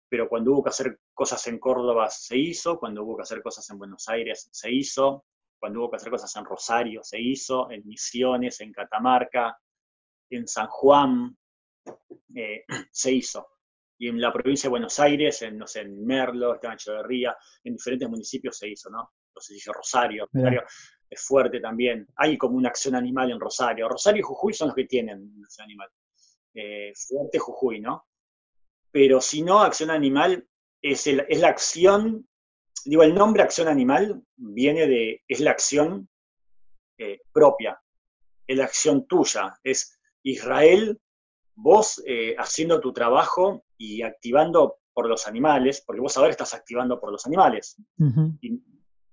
Pero 0.08 0.28
cuando 0.28 0.50
hubo 0.50 0.64
que 0.64 0.70
hacer 0.70 0.98
cosas 1.14 1.46
en 1.46 1.60
Córdoba 1.60 2.10
se 2.10 2.36
hizo, 2.36 2.76
cuando 2.80 3.04
hubo 3.04 3.16
que 3.16 3.22
hacer 3.22 3.40
cosas 3.40 3.70
en 3.70 3.78
Buenos 3.78 4.08
Aires 4.08 4.48
se 4.50 4.72
hizo, 4.72 5.24
cuando 5.60 5.78
hubo 5.78 5.90
que 5.90 5.96
hacer 5.96 6.10
cosas 6.10 6.34
en 6.34 6.44
Rosario 6.44 7.04
se 7.04 7.20
hizo, 7.20 7.70
en 7.70 7.86
Misiones, 7.86 8.60
en 8.60 8.72
Catamarca, 8.72 9.56
en 10.28 10.48
San 10.48 10.66
Juan, 10.66 11.36
eh, 12.34 12.64
se 12.90 13.12
hizo. 13.12 13.46
Y 13.98 14.08
en 14.08 14.20
la 14.20 14.32
provincia 14.32 14.68
de 14.68 14.70
Buenos 14.70 14.98
Aires, 15.00 15.42
en, 15.42 15.58
no 15.58 15.66
sé, 15.66 15.80
en 15.80 16.04
Merlo, 16.04 16.54
Esteban 16.54 16.74
Echeverría, 16.74 17.36
en 17.64 17.74
diferentes 17.74 18.08
municipios 18.08 18.58
se 18.58 18.68
hizo, 18.68 18.90
¿no? 18.90 19.10
no 19.36 19.40
sé 19.40 19.54
si 19.54 19.70
Rosario, 19.70 20.28
Rosario 20.32 20.64
es 21.08 21.20
fuerte 21.20 21.60
también. 21.60 22.08
Hay 22.16 22.36
como 22.38 22.56
una 22.56 22.70
acción 22.70 22.94
animal 22.94 23.30
en 23.30 23.38
Rosario. 23.38 23.88
Rosario 23.88 24.20
y 24.20 24.22
Jujuy 24.22 24.52
son 24.52 24.68
los 24.68 24.74
que 24.74 24.86
tienen 24.86 25.32
una 25.36 25.44
acción 25.44 25.64
animal. 25.66 25.88
Eh, 26.54 26.92
fuerte 26.94 27.38
Jujuy, 27.38 27.80
¿no? 27.80 28.06
Pero 28.90 29.20
si 29.20 29.42
no, 29.42 29.60
acción 29.60 29.90
animal 29.90 30.48
es, 30.80 31.06
es 31.06 31.40
la 31.40 31.48
acción, 31.48 32.26
digo, 32.84 33.02
el 33.02 33.14
nombre 33.14 33.42
acción 33.42 33.68
animal 33.68 34.22
viene 34.36 34.86
de, 34.86 35.22
es 35.28 35.40
la 35.40 35.50
acción 35.50 36.08
eh, 36.98 37.20
propia, 37.30 37.78
es 38.46 38.56
la 38.56 38.64
acción 38.64 39.06
tuya, 39.06 39.58
es 39.62 40.00
Israel, 40.22 40.98
vos 41.54 42.02
eh, 42.06 42.34
haciendo 42.38 42.80
tu 42.80 42.92
trabajo 42.94 43.65
y 43.78 44.02
activando 44.02 44.78
por 44.92 45.08
los 45.08 45.26
animales, 45.26 45.82
porque 45.86 46.00
vos 46.00 46.16
ahora 46.16 46.30
estás 46.30 46.54
activando 46.54 46.98
por 47.00 47.12
los 47.12 47.26
animales 47.26 47.76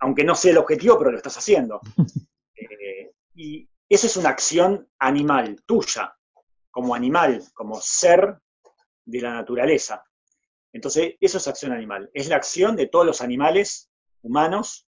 aunque 0.03 0.25
no 0.25 0.35
sea 0.35 0.51
el 0.51 0.57
objetivo, 0.57 0.97
pero 0.97 1.11
lo 1.11 1.17
estás 1.17 1.37
haciendo. 1.37 1.79
Eh, 2.55 3.11
y 3.33 3.67
esa 3.89 4.05
es 4.05 4.15
una 4.15 4.29
acción 4.29 4.87
animal, 4.99 5.63
tuya, 5.65 6.15
como 6.69 6.93
animal, 6.93 7.41
como 7.55 7.81
ser 7.81 8.37
de 9.03 9.21
la 9.21 9.33
naturaleza. 9.33 10.05
Entonces, 10.71 11.15
eso 11.19 11.39
es 11.39 11.47
acción 11.47 11.71
animal. 11.71 12.11
Es 12.13 12.29
la 12.29 12.35
acción 12.35 12.75
de 12.75 12.87
todos 12.87 13.07
los 13.07 13.21
animales 13.21 13.89
humanos 14.21 14.87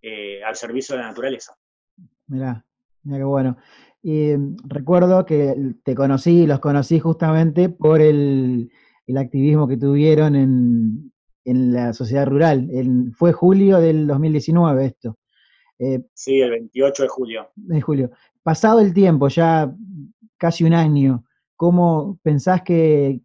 eh, 0.00 0.42
al 0.44 0.54
servicio 0.54 0.94
de 0.94 1.02
la 1.02 1.08
naturaleza. 1.08 1.58
Mirá, 2.28 2.64
mira 3.02 3.18
qué 3.18 3.24
bueno. 3.24 3.56
Y 4.02 4.32
recuerdo 4.64 5.26
que 5.26 5.74
te 5.84 5.94
conocí, 5.94 6.46
los 6.46 6.60
conocí 6.60 6.98
justamente 7.00 7.68
por 7.68 8.00
el, 8.00 8.70
el 9.06 9.16
activismo 9.16 9.66
que 9.66 9.76
tuvieron 9.76 10.36
en, 10.36 11.12
en 11.44 11.72
la 11.72 11.92
sociedad 11.92 12.26
rural. 12.26 12.68
fue 13.16 13.32
julio 13.32 13.78
del 13.80 14.06
2019 14.06 14.84
esto. 14.84 15.18
Eh, 15.78 16.02
sí, 16.12 16.40
el 16.40 16.50
28 16.50 17.04
de 17.04 17.08
julio. 17.08 17.48
De 17.56 17.80
julio. 17.80 18.10
Pasado 18.42 18.80
el 18.80 18.92
tiempo, 18.92 19.28
ya 19.28 19.72
casi 20.36 20.64
un 20.64 20.74
año, 20.74 21.24
¿cómo 21.56 22.18
pensás 22.22 22.62
que, 22.62 23.20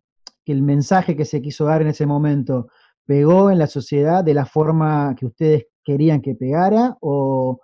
el 0.45 0.61
mensaje 0.61 1.15
que 1.15 1.23
se 1.23 1.41
quiso 1.41 1.63
dar 1.63 1.81
en 1.81 1.87
ese 1.87 2.05
momento 2.05 2.67
pegó 3.05 3.49
en 3.49 3.57
la 3.59 3.67
sociedad 3.67 4.25
de 4.25 4.33
la 4.33 4.45
forma 4.45 5.15
que 5.17 5.25
ustedes 5.25 5.67
querían 5.85 6.21
que 6.21 6.35
pegara 6.35 6.97
o, 6.99 7.61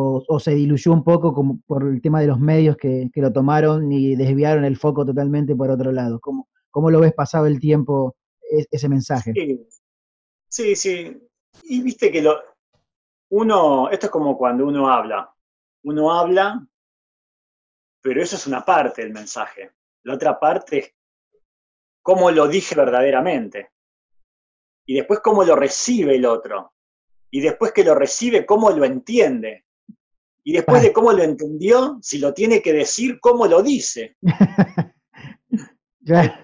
o, 0.00 0.40
se 0.40 0.54
diluyó 0.54 0.92
un 0.92 1.02
poco 1.02 1.32
como 1.34 1.60
por 1.66 1.82
el 1.84 2.00
tema 2.00 2.20
de 2.20 2.28
los 2.28 2.38
medios 2.38 2.76
que, 2.76 3.10
lo 3.14 3.32
tomaron 3.32 3.90
y 3.90 4.14
desviaron 4.16 4.64
el 4.64 4.76
foco 4.76 5.04
totalmente 5.04 5.56
por 5.56 5.70
otro 5.70 5.92
lado? 5.92 6.20
¿Cómo, 6.20 6.48
cómo 6.70 6.90
lo 6.90 7.00
ves 7.00 7.12
pasado 7.12 7.46
el 7.46 7.58
tiempo 7.58 8.16
ese 8.40 8.88
mensaje? 8.88 9.32
Sí, 10.48 10.76
sí. 10.76 11.20
Y 11.64 11.82
viste 11.82 12.10
que 12.10 12.22
lo, 12.22 12.38
uno, 13.30 13.90
esto 13.90 14.06
es 14.06 14.12
como 14.12 14.36
cuando 14.38 14.66
uno 14.66 14.90
habla. 14.90 15.32
Uno 15.82 16.12
habla, 16.12 16.66
pero 18.00 18.22
eso 18.22 18.36
es 18.36 18.46
una 18.46 18.64
parte 18.64 19.02
del 19.02 19.12
mensaje. 19.12 19.72
La 20.04 20.14
otra 20.14 20.38
parte 20.38 20.78
es 20.78 20.94
cómo 22.02 22.30
lo 22.30 22.48
dije 22.48 22.74
verdaderamente. 22.74 23.72
Y 24.86 24.94
después 24.94 25.20
cómo 25.20 25.44
lo 25.44 25.56
recibe 25.56 26.16
el 26.16 26.24
otro. 26.24 26.72
Y 27.30 27.40
después 27.40 27.72
que 27.72 27.84
lo 27.84 27.94
recibe, 27.94 28.46
cómo 28.46 28.70
lo 28.70 28.84
entiende. 28.84 29.66
Y 30.48 30.52
después 30.52 30.80
de 30.80 30.94
cómo 30.94 31.12
lo 31.12 31.22
entendió, 31.22 31.98
si 32.00 32.18
lo 32.18 32.32
tiene 32.32 32.62
que 32.62 32.72
decir, 32.72 33.20
cómo 33.20 33.46
lo 33.46 33.62
dice. 33.62 34.16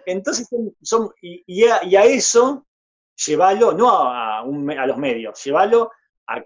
Entonces, 0.04 0.46
son, 0.82 1.08
y, 1.22 1.64
a, 1.64 2.04
eso, 2.04 2.66
llévalo, 3.16 3.72
no 3.72 3.88
a, 3.88 4.40
a, 4.40 4.86
los 4.86 4.98
medios, 4.98 5.42
llévalo 5.42 5.90
a, 6.26 6.44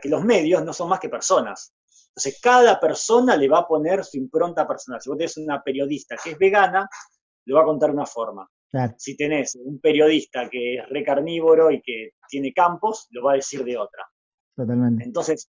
que 0.00 0.08
los 0.08 0.24
medios 0.24 0.64
no 0.64 0.72
son 0.72 0.88
más 0.88 1.00
que 1.00 1.08
personas. 1.08 1.74
Entonces, 2.10 2.38
cada 2.40 2.78
persona 2.78 3.36
le 3.36 3.48
va 3.48 3.58
a 3.58 3.66
poner 3.66 4.04
su 4.04 4.16
impronta 4.16 4.64
personal. 4.68 5.02
Si 5.02 5.08
vos 5.08 5.18
tenés 5.18 5.36
una 5.36 5.60
periodista 5.64 6.14
que 6.22 6.30
es 6.30 6.38
vegana, 6.38 6.88
lo 7.46 7.56
va 7.56 7.62
a 7.62 7.66
contar 7.66 7.90
de 7.90 7.96
una 7.96 8.06
forma. 8.06 8.48
Si 8.98 9.16
tenés 9.16 9.56
un 9.56 9.80
periodista 9.80 10.48
que 10.48 10.76
es 10.76 10.88
recarnívoro 10.88 11.72
y 11.72 11.82
que 11.82 12.10
tiene 12.28 12.52
campos, 12.52 13.08
lo 13.10 13.24
va 13.24 13.32
a 13.32 13.34
decir 13.34 13.64
de 13.64 13.76
otra. 13.76 14.06
Totalmente. 14.54 15.02
Entonces, 15.02 15.50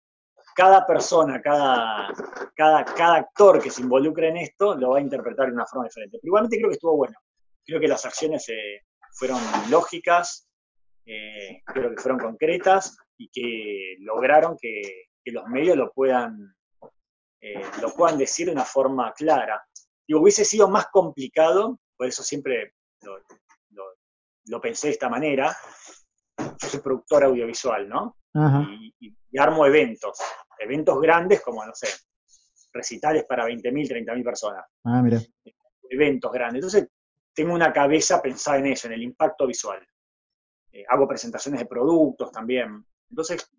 cada 0.57 0.87
persona, 0.87 1.43
cada, 1.43 2.09
cada, 2.55 2.83
cada 2.87 3.17
actor 3.17 3.63
que 3.63 3.71
se 3.71 3.83
involucre 3.83 4.29
en 4.29 4.39
esto 4.39 4.75
lo 4.75 4.93
va 4.93 4.99
a 4.99 5.03
interpretar 5.03 5.49
de 5.49 5.53
una 5.53 5.67
forma 5.67 5.85
diferente. 5.85 6.19
Pero 6.19 6.29
igualmente 6.31 6.57
creo 6.57 6.71
que 6.71 6.77
estuvo 6.77 6.97
bueno. 6.97 7.15
Creo 7.63 7.79
que 7.79 7.89
las 7.89 8.07
acciones 8.07 8.49
eh, 8.49 8.87
fueron 9.13 9.39
lógicas, 9.69 10.49
eh, 11.05 11.61
creo 11.67 11.91
que 11.91 12.01
fueron 12.01 12.19
concretas 12.19 12.97
y 13.19 13.29
que 13.29 13.97
lograron 13.99 14.57
que, 14.59 14.81
los 15.27 15.47
medios 15.49 15.77
lo 15.77 15.93
puedan, 15.93 16.55
eh, 17.41 17.61
lo 17.83 17.93
puedan 17.95 18.17
decir 18.17 18.47
de 18.47 18.53
una 18.53 18.65
forma 18.65 19.13
clara. 19.13 19.63
Y 20.07 20.15
hubiese 20.15 20.45
sido 20.45 20.69
más 20.69 20.87
complicado, 20.87 21.81
por 21.97 22.07
eso 22.07 22.23
siempre 22.23 22.75
lo, 24.47 24.61
pensé 24.61 24.87
de 24.87 24.93
esta 24.93 25.11
manera. 25.11 25.55
Yo 26.39 26.69
soy 26.69 26.81
productor 26.81 27.25
audiovisual, 27.25 27.89
¿no? 27.89 28.17
y, 29.01 29.15
armo 29.39 29.67
eventos 29.67 30.19
eventos 30.59 31.01
grandes 31.01 31.41
como, 31.43 31.65
no 31.65 31.75
sé, 31.75 31.89
recitales 32.73 33.25
para 33.25 33.47
20.000, 33.47 34.05
30.000 34.05 34.25
personas. 34.25 34.65
Ah, 34.85 35.03
mira. 35.03 35.21
Eventos 35.89 36.33
grandes. 36.33 36.57
Entonces, 36.57 36.89
tengo 37.35 37.55
una 37.55 37.73
cabeza 37.73 38.21
pensada 38.21 38.59
en 38.59 38.67
eso, 38.67 38.87
en 38.87 38.95
el 38.95 39.03
impacto 39.03 39.47
visual. 39.47 39.87
Eh, 40.73 40.85
hago 40.89 41.07
presentaciones 41.07 41.61
de 41.61 41.67
productos 41.67 42.31
también. 42.31 42.85
Entonces, 43.11 43.51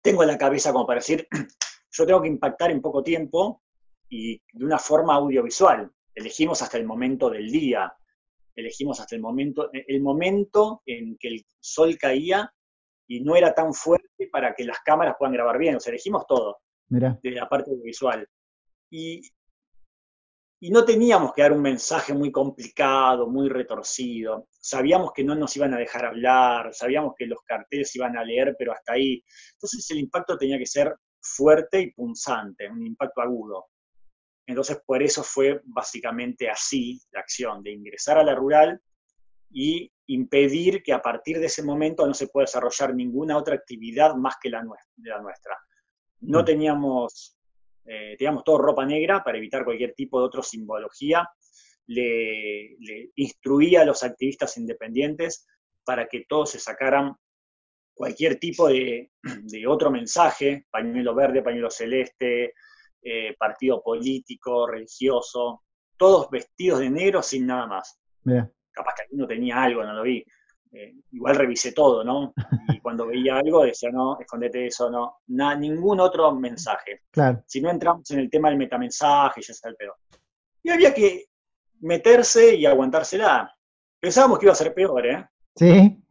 tengo 0.00 0.24
la 0.24 0.38
cabeza 0.38 0.72
como 0.72 0.86
para 0.86 1.00
decir, 1.00 1.26
yo 1.90 2.06
tengo 2.06 2.22
que 2.22 2.28
impactar 2.28 2.70
en 2.70 2.80
poco 2.80 3.02
tiempo 3.02 3.62
y 4.08 4.40
de 4.52 4.64
una 4.64 4.78
forma 4.78 5.14
audiovisual. 5.14 5.90
Elegimos 6.14 6.60
hasta 6.62 6.76
el 6.76 6.84
momento 6.84 7.30
del 7.30 7.50
día, 7.50 7.92
elegimos 8.54 9.00
hasta 9.00 9.14
el 9.14 9.22
momento, 9.22 9.70
el 9.72 10.02
momento 10.02 10.82
en 10.84 11.16
que 11.16 11.28
el 11.28 11.46
sol 11.60 11.96
caía 11.98 12.52
y 13.06 13.20
no 13.20 13.36
era 13.36 13.54
tan 13.54 13.74
fuerte 13.74 14.28
para 14.30 14.54
que 14.54 14.64
las 14.64 14.80
cámaras 14.80 15.16
puedan 15.18 15.34
grabar 15.34 15.58
bien. 15.58 15.76
O 15.76 15.80
sea, 15.80 15.90
elegimos 15.90 16.26
todo 16.26 16.58
de 16.88 17.30
la 17.30 17.48
parte 17.48 17.70
visual. 17.82 18.26
Y, 18.90 19.22
y 20.60 20.70
no 20.70 20.84
teníamos 20.84 21.32
que 21.32 21.42
dar 21.42 21.52
un 21.52 21.62
mensaje 21.62 22.12
muy 22.14 22.30
complicado, 22.30 23.26
muy 23.26 23.48
retorcido. 23.48 24.48
Sabíamos 24.50 25.12
que 25.12 25.24
no 25.24 25.34
nos 25.34 25.56
iban 25.56 25.74
a 25.74 25.78
dejar 25.78 26.04
hablar, 26.04 26.72
sabíamos 26.74 27.14
que 27.16 27.26
los 27.26 27.40
carteles 27.44 27.94
iban 27.96 28.16
a 28.16 28.24
leer, 28.24 28.54
pero 28.58 28.72
hasta 28.72 28.94
ahí. 28.94 29.22
Entonces 29.54 29.90
el 29.90 29.98
impacto 29.98 30.36
tenía 30.36 30.58
que 30.58 30.66
ser 30.66 30.94
fuerte 31.20 31.80
y 31.80 31.92
punzante, 31.92 32.68
un 32.68 32.86
impacto 32.86 33.22
agudo. 33.22 33.66
Entonces 34.46 34.80
por 34.84 35.02
eso 35.02 35.22
fue 35.22 35.60
básicamente 35.64 36.50
así 36.50 37.00
la 37.12 37.20
acción, 37.20 37.62
de 37.62 37.72
ingresar 37.72 38.18
a 38.18 38.24
la 38.24 38.34
rural 38.34 38.80
y 39.50 39.91
impedir 40.14 40.82
que 40.82 40.92
a 40.92 41.00
partir 41.00 41.38
de 41.38 41.46
ese 41.46 41.62
momento 41.62 42.06
no 42.06 42.14
se 42.14 42.28
pueda 42.28 42.44
desarrollar 42.44 42.94
ninguna 42.94 43.36
otra 43.36 43.54
actividad 43.54 44.14
más 44.14 44.36
que 44.40 44.50
la 44.50 44.62
nuestra. 44.62 45.58
No 46.20 46.42
mm. 46.42 46.44
teníamos, 46.44 47.36
eh, 47.84 48.16
teníamos 48.18 48.44
todo 48.44 48.58
ropa 48.58 48.84
negra 48.84 49.22
para 49.24 49.38
evitar 49.38 49.64
cualquier 49.64 49.94
tipo 49.94 50.18
de 50.20 50.26
otra 50.26 50.42
simbología. 50.42 51.28
Le, 51.86 52.76
instruía 53.16 53.82
a 53.82 53.84
los 53.84 54.02
activistas 54.02 54.56
independientes 54.56 55.46
para 55.84 56.06
que 56.06 56.24
todos 56.28 56.50
se 56.50 56.58
sacaran 56.58 57.14
cualquier 57.94 58.38
tipo 58.38 58.68
de, 58.68 59.10
otro 59.66 59.90
mensaje, 59.90 60.66
pañuelo 60.70 61.14
verde, 61.14 61.42
pañuelo 61.42 61.70
celeste, 61.70 62.54
eh, 63.02 63.34
partido 63.36 63.82
político, 63.82 64.66
religioso, 64.66 65.64
todos 65.96 66.30
vestidos 66.30 66.80
de 66.80 66.90
negro 66.90 67.22
sin 67.22 67.46
nada 67.46 67.66
más 67.66 67.98
capaz 68.72 68.94
que 68.96 69.02
alguno 69.02 69.26
tenía 69.26 69.62
algo, 69.62 69.84
no 69.84 69.92
lo 69.92 70.02
vi. 70.02 70.24
Eh, 70.72 70.94
igual 71.12 71.36
revisé 71.36 71.72
todo, 71.72 72.02
¿no? 72.02 72.32
Y 72.68 72.80
cuando 72.80 73.06
veía 73.06 73.36
algo 73.36 73.62
decía, 73.62 73.90
no, 73.90 74.18
escondete 74.18 74.66
eso, 74.66 74.90
no, 74.90 75.20
ningún 75.56 76.00
otro 76.00 76.34
mensaje. 76.34 77.02
Claro. 77.10 77.42
Si 77.46 77.60
no 77.60 77.70
entramos 77.70 78.10
en 78.10 78.20
el 78.20 78.30
tema 78.30 78.48
del 78.48 78.58
metamensaje, 78.58 79.42
ya 79.42 79.52
está 79.52 79.68
el 79.68 79.76
peor. 79.76 79.96
Y 80.62 80.70
había 80.70 80.94
que 80.94 81.26
meterse 81.80 82.54
y 82.54 82.64
aguantársela. 82.64 83.54
Pensábamos 84.00 84.38
que 84.38 84.46
iba 84.46 84.52
a 84.52 84.56
ser 84.56 84.72
peor, 84.72 85.06
¿eh? 85.06 85.28
Sí. 85.54 86.02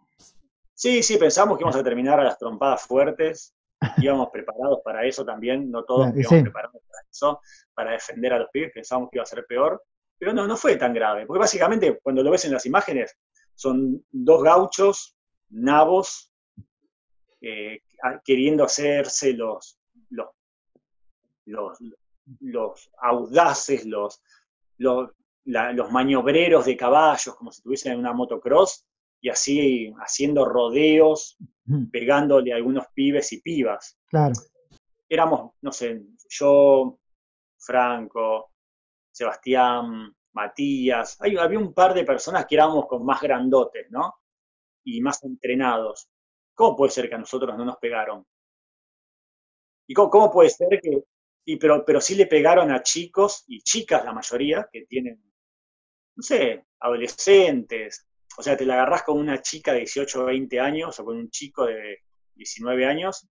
Sí, 0.73 1.03
sí, 1.03 1.17
pensábamos 1.17 1.57
que 1.57 1.63
íbamos 1.63 1.79
a 1.79 1.83
terminar 1.83 2.19
a 2.19 2.23
las 2.23 2.37
trompadas 2.37 2.83
fuertes. 2.83 3.55
Íbamos 3.97 4.29
preparados 4.29 4.79
para 4.83 5.05
eso 5.05 5.25
también, 5.25 5.71
no 5.71 5.83
todos 5.83 6.09
íbamos 6.15 6.43
preparados 6.43 6.81
para 6.87 7.03
eso, 7.09 7.41
para 7.73 7.91
defender 7.93 8.33
a 8.33 8.39
los 8.39 8.49
pibes, 8.51 8.71
pensábamos 8.71 9.09
que 9.09 9.17
iba 9.17 9.23
a 9.23 9.25
ser 9.25 9.43
peor. 9.47 9.83
Pero 10.21 10.33
no, 10.33 10.45
no 10.45 10.55
fue 10.55 10.75
tan 10.75 10.93
grave, 10.93 11.25
porque 11.25 11.39
básicamente 11.39 11.97
cuando 11.97 12.21
lo 12.21 12.29
ves 12.29 12.45
en 12.45 12.51
las 12.51 12.67
imágenes 12.67 13.17
son 13.55 14.05
dos 14.11 14.43
gauchos, 14.43 15.17
nabos, 15.49 16.31
eh, 17.41 17.81
queriendo 18.23 18.63
hacerse 18.63 19.33
los, 19.33 19.79
los, 20.11 21.79
los, 22.39 22.91
audaces, 23.01 23.83
los, 23.87 24.21
los, 24.77 25.09
los 25.45 25.91
maniobreros 25.91 26.65
de 26.67 26.77
caballos, 26.77 27.35
como 27.35 27.51
si 27.51 27.61
estuviesen 27.61 27.93
en 27.93 27.99
una 28.01 28.13
motocross, 28.13 28.85
y 29.21 29.29
así 29.29 29.91
haciendo 30.01 30.45
rodeos, 30.45 31.35
pegándole 31.91 32.53
a 32.53 32.57
algunos 32.57 32.85
pibes 32.93 33.33
y 33.33 33.41
pibas. 33.41 33.97
Claro. 34.05 34.33
Éramos, 35.09 35.53
no 35.61 35.71
sé, 35.71 35.99
yo, 36.29 36.99
Franco, 37.57 38.50
Sebastián, 39.11 40.15
Matías, 40.33 41.17
había 41.19 41.59
un 41.59 41.73
par 41.73 41.93
de 41.93 42.05
personas 42.05 42.45
que 42.45 42.55
éramos 42.55 42.87
con 42.87 43.05
más 43.05 43.21
grandotes, 43.21 43.87
¿no? 43.89 44.15
Y 44.83 45.01
más 45.01 45.23
entrenados. 45.23 46.09
¿Cómo 46.55 46.75
puede 46.75 46.91
ser 46.91 47.09
que 47.09 47.15
a 47.15 47.19
nosotros 47.19 47.57
no 47.57 47.65
nos 47.65 47.77
pegaron? 47.77 48.25
¿Y 49.87 49.93
cómo, 49.93 50.31
puede 50.31 50.49
ser 50.49 50.79
que, 50.81 51.03
y 51.45 51.57
pero, 51.57 51.83
pero 51.85 51.99
sí 51.99 52.15
le 52.15 52.27
pegaron 52.27 52.71
a 52.71 52.81
chicos 52.81 53.43
y 53.47 53.61
chicas 53.61 54.05
la 54.05 54.13
mayoría, 54.13 54.69
que 54.71 54.85
tienen, 54.85 55.21
no 56.15 56.23
sé, 56.23 56.65
adolescentes, 56.79 58.07
o 58.37 58.41
sea, 58.41 58.55
te 58.55 58.65
la 58.65 58.75
agarrás 58.75 59.03
con 59.03 59.17
una 59.17 59.41
chica 59.41 59.73
de 59.73 59.79
18 59.79 60.21
o 60.21 60.25
20 60.25 60.59
años 60.59 60.99
o 60.99 61.05
con 61.05 61.17
un 61.17 61.29
chico 61.29 61.65
de 61.65 61.99
19 62.35 62.85
años, 62.85 63.27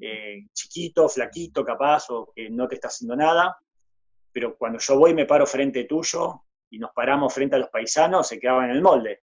eh, 0.00 0.46
chiquito, 0.52 1.08
flaquito, 1.08 1.64
capaz, 1.64 2.10
o 2.10 2.32
que 2.34 2.48
no 2.50 2.66
te 2.66 2.76
está 2.76 2.88
haciendo 2.88 3.16
nada, 3.16 3.58
pero 4.32 4.56
cuando 4.56 4.78
yo 4.78 4.98
voy 4.98 5.12
y 5.12 5.14
me 5.14 5.26
paro 5.26 5.46
frente 5.46 5.84
tuyo 5.84 6.42
y 6.70 6.78
nos 6.78 6.92
paramos 6.92 7.32
frente 7.32 7.56
a 7.56 7.58
los 7.58 7.70
paisanos, 7.70 8.28
se 8.28 8.38
quedaban 8.38 8.70
en 8.70 8.76
el 8.76 8.82
molde. 8.82 9.22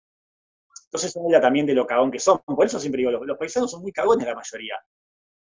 Entonces 0.86 1.16
habla 1.16 1.40
también 1.40 1.66
de 1.66 1.74
lo 1.74 1.86
cagón 1.86 2.10
que 2.10 2.18
son. 2.18 2.40
Por 2.44 2.64
eso 2.64 2.78
siempre 2.78 3.00
digo, 3.00 3.10
los, 3.10 3.38
paisanos 3.38 3.70
son 3.70 3.82
muy 3.82 3.92
cagones 3.92 4.26
la 4.26 4.34
mayoría. 4.34 4.76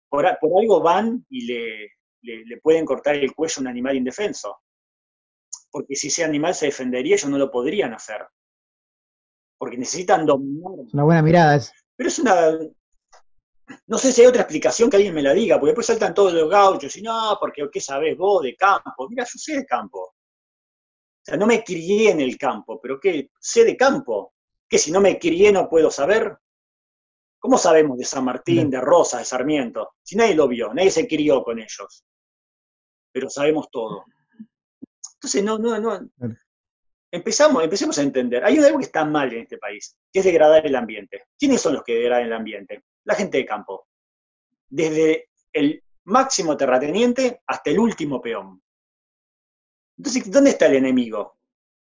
Por, 0.08 0.26
algo 0.26 0.80
van 0.80 1.24
y 1.28 1.46
le, 1.46 1.90
le, 2.22 2.56
pueden 2.60 2.84
cortar 2.84 3.16
el 3.16 3.34
cuello 3.34 3.54
a 3.58 3.60
un 3.60 3.68
animal 3.68 3.96
indefenso. 3.96 4.60
Porque 5.70 5.94
si 5.94 6.08
ese 6.08 6.24
animal 6.24 6.54
se 6.54 6.66
defendería, 6.66 7.16
ellos 7.16 7.30
no 7.30 7.38
lo 7.38 7.50
podrían 7.50 7.94
hacer. 7.94 8.26
Porque 9.58 9.78
necesitan 9.78 10.26
dominar. 10.26 10.72
Una 10.92 11.04
buena 11.04 11.22
mirada. 11.22 11.56
Es. 11.56 11.72
Pero 11.96 12.08
es 12.08 12.18
una, 12.18 12.58
no 13.86 13.98
sé 13.98 14.12
si 14.12 14.20
hay 14.20 14.26
otra 14.26 14.42
explicación 14.42 14.90
que 14.90 14.96
alguien 14.96 15.14
me 15.14 15.22
la 15.22 15.32
diga, 15.32 15.56
porque 15.58 15.70
después 15.70 15.86
saltan 15.86 16.14
todos 16.14 16.32
los 16.32 16.48
gauchos 16.48 16.96
y 16.96 17.02
no, 17.02 17.36
porque 17.40 17.68
¿qué 17.70 17.80
sabes 17.80 18.16
vos 18.16 18.42
de 18.42 18.56
campo? 18.56 19.08
Mira, 19.08 19.24
yo 19.24 19.38
sé 19.38 19.56
de 19.56 19.66
campo. 19.66 20.00
O 20.00 21.24
sea, 21.24 21.36
no 21.36 21.46
me 21.46 21.62
crié 21.62 22.10
en 22.10 22.20
el 22.20 22.36
campo, 22.36 22.80
pero 22.80 22.98
¿qué? 22.98 23.30
Sé 23.38 23.64
de 23.64 23.76
campo. 23.76 24.34
¿Que 24.68 24.78
si 24.78 24.90
no 24.90 25.00
me 25.00 25.18
crié 25.18 25.52
no 25.52 25.68
puedo 25.68 25.90
saber? 25.90 26.36
¿Cómo 27.38 27.58
sabemos 27.58 27.98
de 27.98 28.04
San 28.04 28.24
Martín, 28.24 28.70
de 28.70 28.80
Rosa, 28.80 29.18
de 29.18 29.24
Sarmiento? 29.24 29.94
Si 30.02 30.16
nadie 30.16 30.34
lo 30.34 30.48
vio, 30.48 30.72
nadie 30.72 30.90
se 30.90 31.06
crió 31.06 31.42
con 31.42 31.58
ellos. 31.58 32.04
Pero 33.12 33.28
sabemos 33.28 33.68
todo. 33.70 34.04
Entonces, 35.14 35.44
no, 35.44 35.58
no, 35.58 35.78
no. 35.78 36.10
Empezamos, 37.10 37.62
empecemos 37.62 37.98
a 37.98 38.02
entender. 38.02 38.44
Hay 38.44 38.56
algo 38.58 38.78
que 38.78 38.86
está 38.86 39.04
mal 39.04 39.32
en 39.32 39.42
este 39.42 39.58
país, 39.58 39.96
que 40.12 40.20
es 40.20 40.24
degradar 40.24 40.66
el 40.66 40.74
ambiente. 40.74 41.26
¿Quiénes 41.38 41.60
son 41.60 41.74
los 41.74 41.84
que 41.84 41.94
degradan 41.94 42.26
el 42.26 42.32
ambiente? 42.32 42.84
La 43.04 43.14
gente 43.14 43.38
de 43.38 43.46
campo. 43.46 43.86
Desde 44.68 45.30
el 45.52 45.82
máximo 46.04 46.56
terrateniente 46.56 47.42
hasta 47.46 47.70
el 47.70 47.78
último 47.78 48.20
peón. 48.20 48.62
Entonces, 49.96 50.30
¿dónde 50.30 50.50
está 50.50 50.66
el 50.66 50.76
enemigo? 50.76 51.38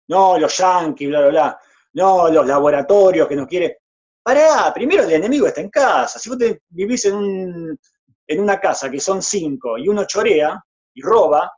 No, 0.09 0.39
los 0.39 0.57
yanquis, 0.57 1.09
bla, 1.09 1.21
bla, 1.21 1.29
bla. 1.29 1.61
No, 1.93 2.29
los 2.29 2.47
laboratorios 2.47 3.29
que 3.29 3.37
nos 3.37 3.47
quieren. 3.47 3.75
Pará, 4.23 4.73
primero 4.75 5.05
el 5.05 5.13
enemigo 5.13 5.47
está 5.47 5.61
en 5.61 5.71
casa. 5.71 6.19
Si 6.19 6.29
vos 6.29 6.39
vivís 6.69 7.05
en, 7.07 7.15
un, 7.15 7.79
en 8.27 8.41
una 8.41 8.61
casa 8.61 8.91
que 8.91 9.01
son 9.01 9.23
cinco 9.23 9.79
y 9.79 9.89
uno 9.89 10.05
chorea 10.05 10.63
y 10.95 11.03
roba, 11.03 11.51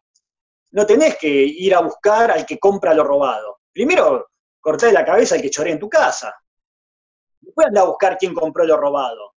no 0.73 0.87
tenés 0.87 1.17
que 1.17 1.29
ir 1.29 1.75
a 1.75 1.81
buscar 1.81 2.31
al 2.31 2.47
que 2.47 2.59
compra 2.59 2.95
lo 2.95 3.05
robado. 3.05 3.61
Primero 3.73 4.31
corté 4.61 4.93
la 4.93 5.05
cabeza 5.05 5.35
al 5.35 5.43
que 5.43 5.51
chorea 5.51 5.73
en 5.73 5.81
tu 5.81 5.89
casa. 5.89 6.35
Después 7.41 7.69
anda 7.69 7.83
a 7.83 7.87
buscar 7.87 8.17
quién 8.19 8.35
compró 8.35 8.65
lo 8.65 8.77
robado. 8.77 9.30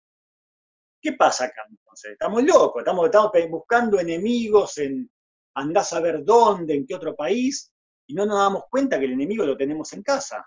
¿Qué 1.02 1.14
pasa 1.14 1.46
acá 1.46 1.64
entonces? 1.70 2.12
Estamos 2.12 2.44
locos, 2.44 2.82
estamos, 2.82 3.06
estamos 3.06 3.32
buscando 3.50 4.00
enemigos 4.00 4.78
en 4.78 5.10
andás 5.56 5.94
a 5.94 6.00
ver 6.00 6.24
dónde, 6.24 6.76
en 6.76 6.86
qué 6.86 6.96
otro 6.96 7.16
país, 7.16 7.72
y 8.08 8.14
no 8.14 8.26
nos 8.26 8.38
damos 8.38 8.64
cuenta 8.70 9.00
que 9.00 9.06
el 9.06 9.14
enemigo 9.14 9.46
lo 9.46 9.58
tenemos 9.58 9.92
en 9.94 10.04
casa, 10.04 10.46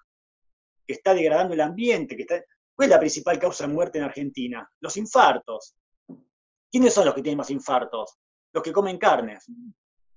que 0.86 0.94
está 0.94 1.12
degradando 1.12 1.54
el 1.54 1.60
ambiente, 1.60 2.16
que 2.16 2.22
está, 2.22 2.42
¿Cuál 2.74 2.88
es 2.88 2.90
la 2.90 2.98
principal 2.98 3.38
causa 3.38 3.66
de 3.66 3.72
muerte 3.72 3.98
en 3.98 4.04
Argentina? 4.04 4.68
Los 4.80 4.96
infartos. 4.96 5.76
¿Quiénes 6.70 6.92
son 6.92 7.04
los 7.04 7.14
que 7.14 7.22
tienen 7.22 7.38
más 7.38 7.50
infartos? 7.50 8.18
Los 8.52 8.62
que 8.62 8.72
comen 8.72 8.98
carnes. 8.98 9.44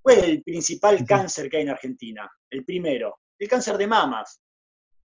¿Cuál 0.02 0.18
es 0.18 0.24
el 0.24 0.44
principal 0.44 1.06
cáncer 1.06 1.50
que 1.50 1.58
hay 1.58 1.64
en 1.64 1.70
Argentina? 1.70 2.30
El 2.50 2.66
primero, 2.66 3.20
el 3.38 3.48
cáncer 3.48 3.78
de 3.78 3.86
mamas. 3.86 4.42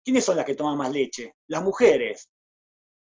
¿Quiénes 0.04 0.26
son 0.26 0.36
las 0.36 0.46
que 0.46 0.56
toman 0.56 0.78
más 0.78 0.92
leche? 0.92 1.36
Las 1.48 1.64
mujeres. 1.64 2.30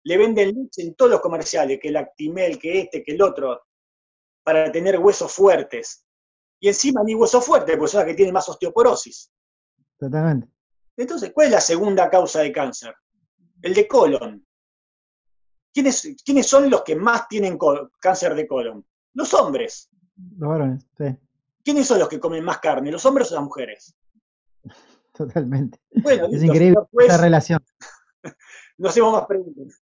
Le 0.04 0.16
venden 0.16 0.54
leche 0.54 0.82
en 0.82 0.94
todos 0.94 1.10
los 1.10 1.20
comerciales, 1.20 1.78
que 1.80 1.88
el 1.88 1.96
Actimel, 1.96 2.58
que 2.58 2.80
este, 2.80 3.02
que 3.02 3.12
el 3.12 3.22
otro, 3.22 3.62
para 4.42 4.70
tener 4.70 4.98
huesos 4.98 5.32
fuertes. 5.32 6.06
Y 6.60 6.68
encima 6.68 7.02
ni 7.04 7.14
huesos 7.14 7.44
fuertes, 7.44 7.76
porque 7.76 7.90
son 7.90 8.00
las 8.00 8.08
que 8.08 8.14
tienen 8.14 8.34
más 8.34 8.48
osteoporosis. 8.48 9.30
Totalmente. 9.98 10.48
Entonces, 10.96 11.32
¿cuál 11.32 11.46
es 11.48 11.52
la 11.52 11.60
segunda 11.60 12.08
causa 12.08 12.40
de 12.40 12.52
cáncer? 12.52 12.94
el 13.64 13.74
de 13.74 13.88
colon. 13.88 14.46
¿Quiénes, 15.72 16.14
¿Quiénes 16.24 16.46
son 16.46 16.70
los 16.70 16.82
que 16.82 16.94
más 16.94 17.26
tienen 17.28 17.58
cáncer 17.98 18.34
de 18.34 18.46
colon? 18.46 18.86
Los 19.14 19.32
hombres. 19.32 19.90
Los 20.38 20.48
varones, 20.48 20.86
sí. 20.96 21.16
¿Quiénes 21.64 21.86
son 21.86 21.98
los 21.98 22.08
que 22.08 22.20
comen 22.20 22.44
más 22.44 22.58
carne, 22.58 22.92
los 22.92 23.04
hombres 23.06 23.32
o 23.32 23.36
las 23.36 23.44
mujeres? 23.44 23.96
Totalmente. 25.14 25.80
Bueno, 26.02 26.28
es 26.30 26.42
increíble 26.42 26.78
esa 27.00 27.16
relación. 27.16 27.64
no 28.78 28.88
hacemos 28.90 29.12
más 29.12 29.26
preguntas. 29.26 29.82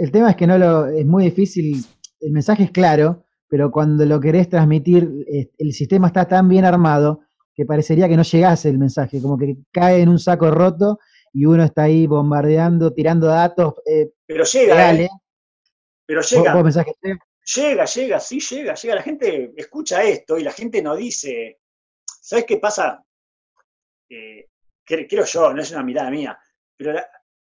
El 0.00 0.10
tema 0.10 0.30
es 0.30 0.36
que 0.36 0.46
no 0.46 0.56
lo, 0.56 0.86
es 0.86 1.04
muy 1.04 1.24
difícil, 1.24 1.84
el 2.20 2.32
mensaje 2.32 2.64
es 2.64 2.70
claro, 2.70 3.26
pero 3.46 3.70
cuando 3.70 4.06
lo 4.06 4.18
querés 4.18 4.48
transmitir, 4.48 5.06
eh, 5.30 5.50
el 5.58 5.74
sistema 5.74 6.06
está 6.06 6.26
tan 6.26 6.48
bien 6.48 6.64
armado 6.64 7.20
que 7.54 7.66
parecería 7.66 8.08
que 8.08 8.16
no 8.16 8.22
llegase 8.22 8.70
el 8.70 8.78
mensaje, 8.78 9.20
como 9.20 9.36
que 9.36 9.58
cae 9.70 10.00
en 10.00 10.08
un 10.08 10.18
saco 10.18 10.50
roto 10.50 10.98
y 11.34 11.44
uno 11.44 11.62
está 11.64 11.82
ahí 11.82 12.06
bombardeando, 12.06 12.94
tirando 12.94 13.26
datos. 13.26 13.74
Eh, 13.84 14.12
pero 14.24 14.44
llega, 14.44 14.94
¿eh? 14.94 15.08
pero 16.06 16.22
llega. 16.22 16.54
llega, 17.44 17.84
llega, 17.84 18.20
sí 18.20 18.40
llega, 18.40 18.74
llega. 18.74 18.94
La 18.94 19.02
gente 19.02 19.52
escucha 19.54 20.02
esto 20.02 20.38
y 20.38 20.44
la 20.44 20.52
gente 20.52 20.80
no 20.80 20.96
dice, 20.96 21.60
¿sabes 22.06 22.46
qué 22.46 22.56
pasa? 22.56 23.04
Eh, 24.08 24.48
creo 24.82 25.26
yo, 25.26 25.52
no 25.52 25.60
es 25.60 25.70
una 25.72 25.82
mirada 25.82 26.10
mía, 26.10 26.38
pero 26.74 26.98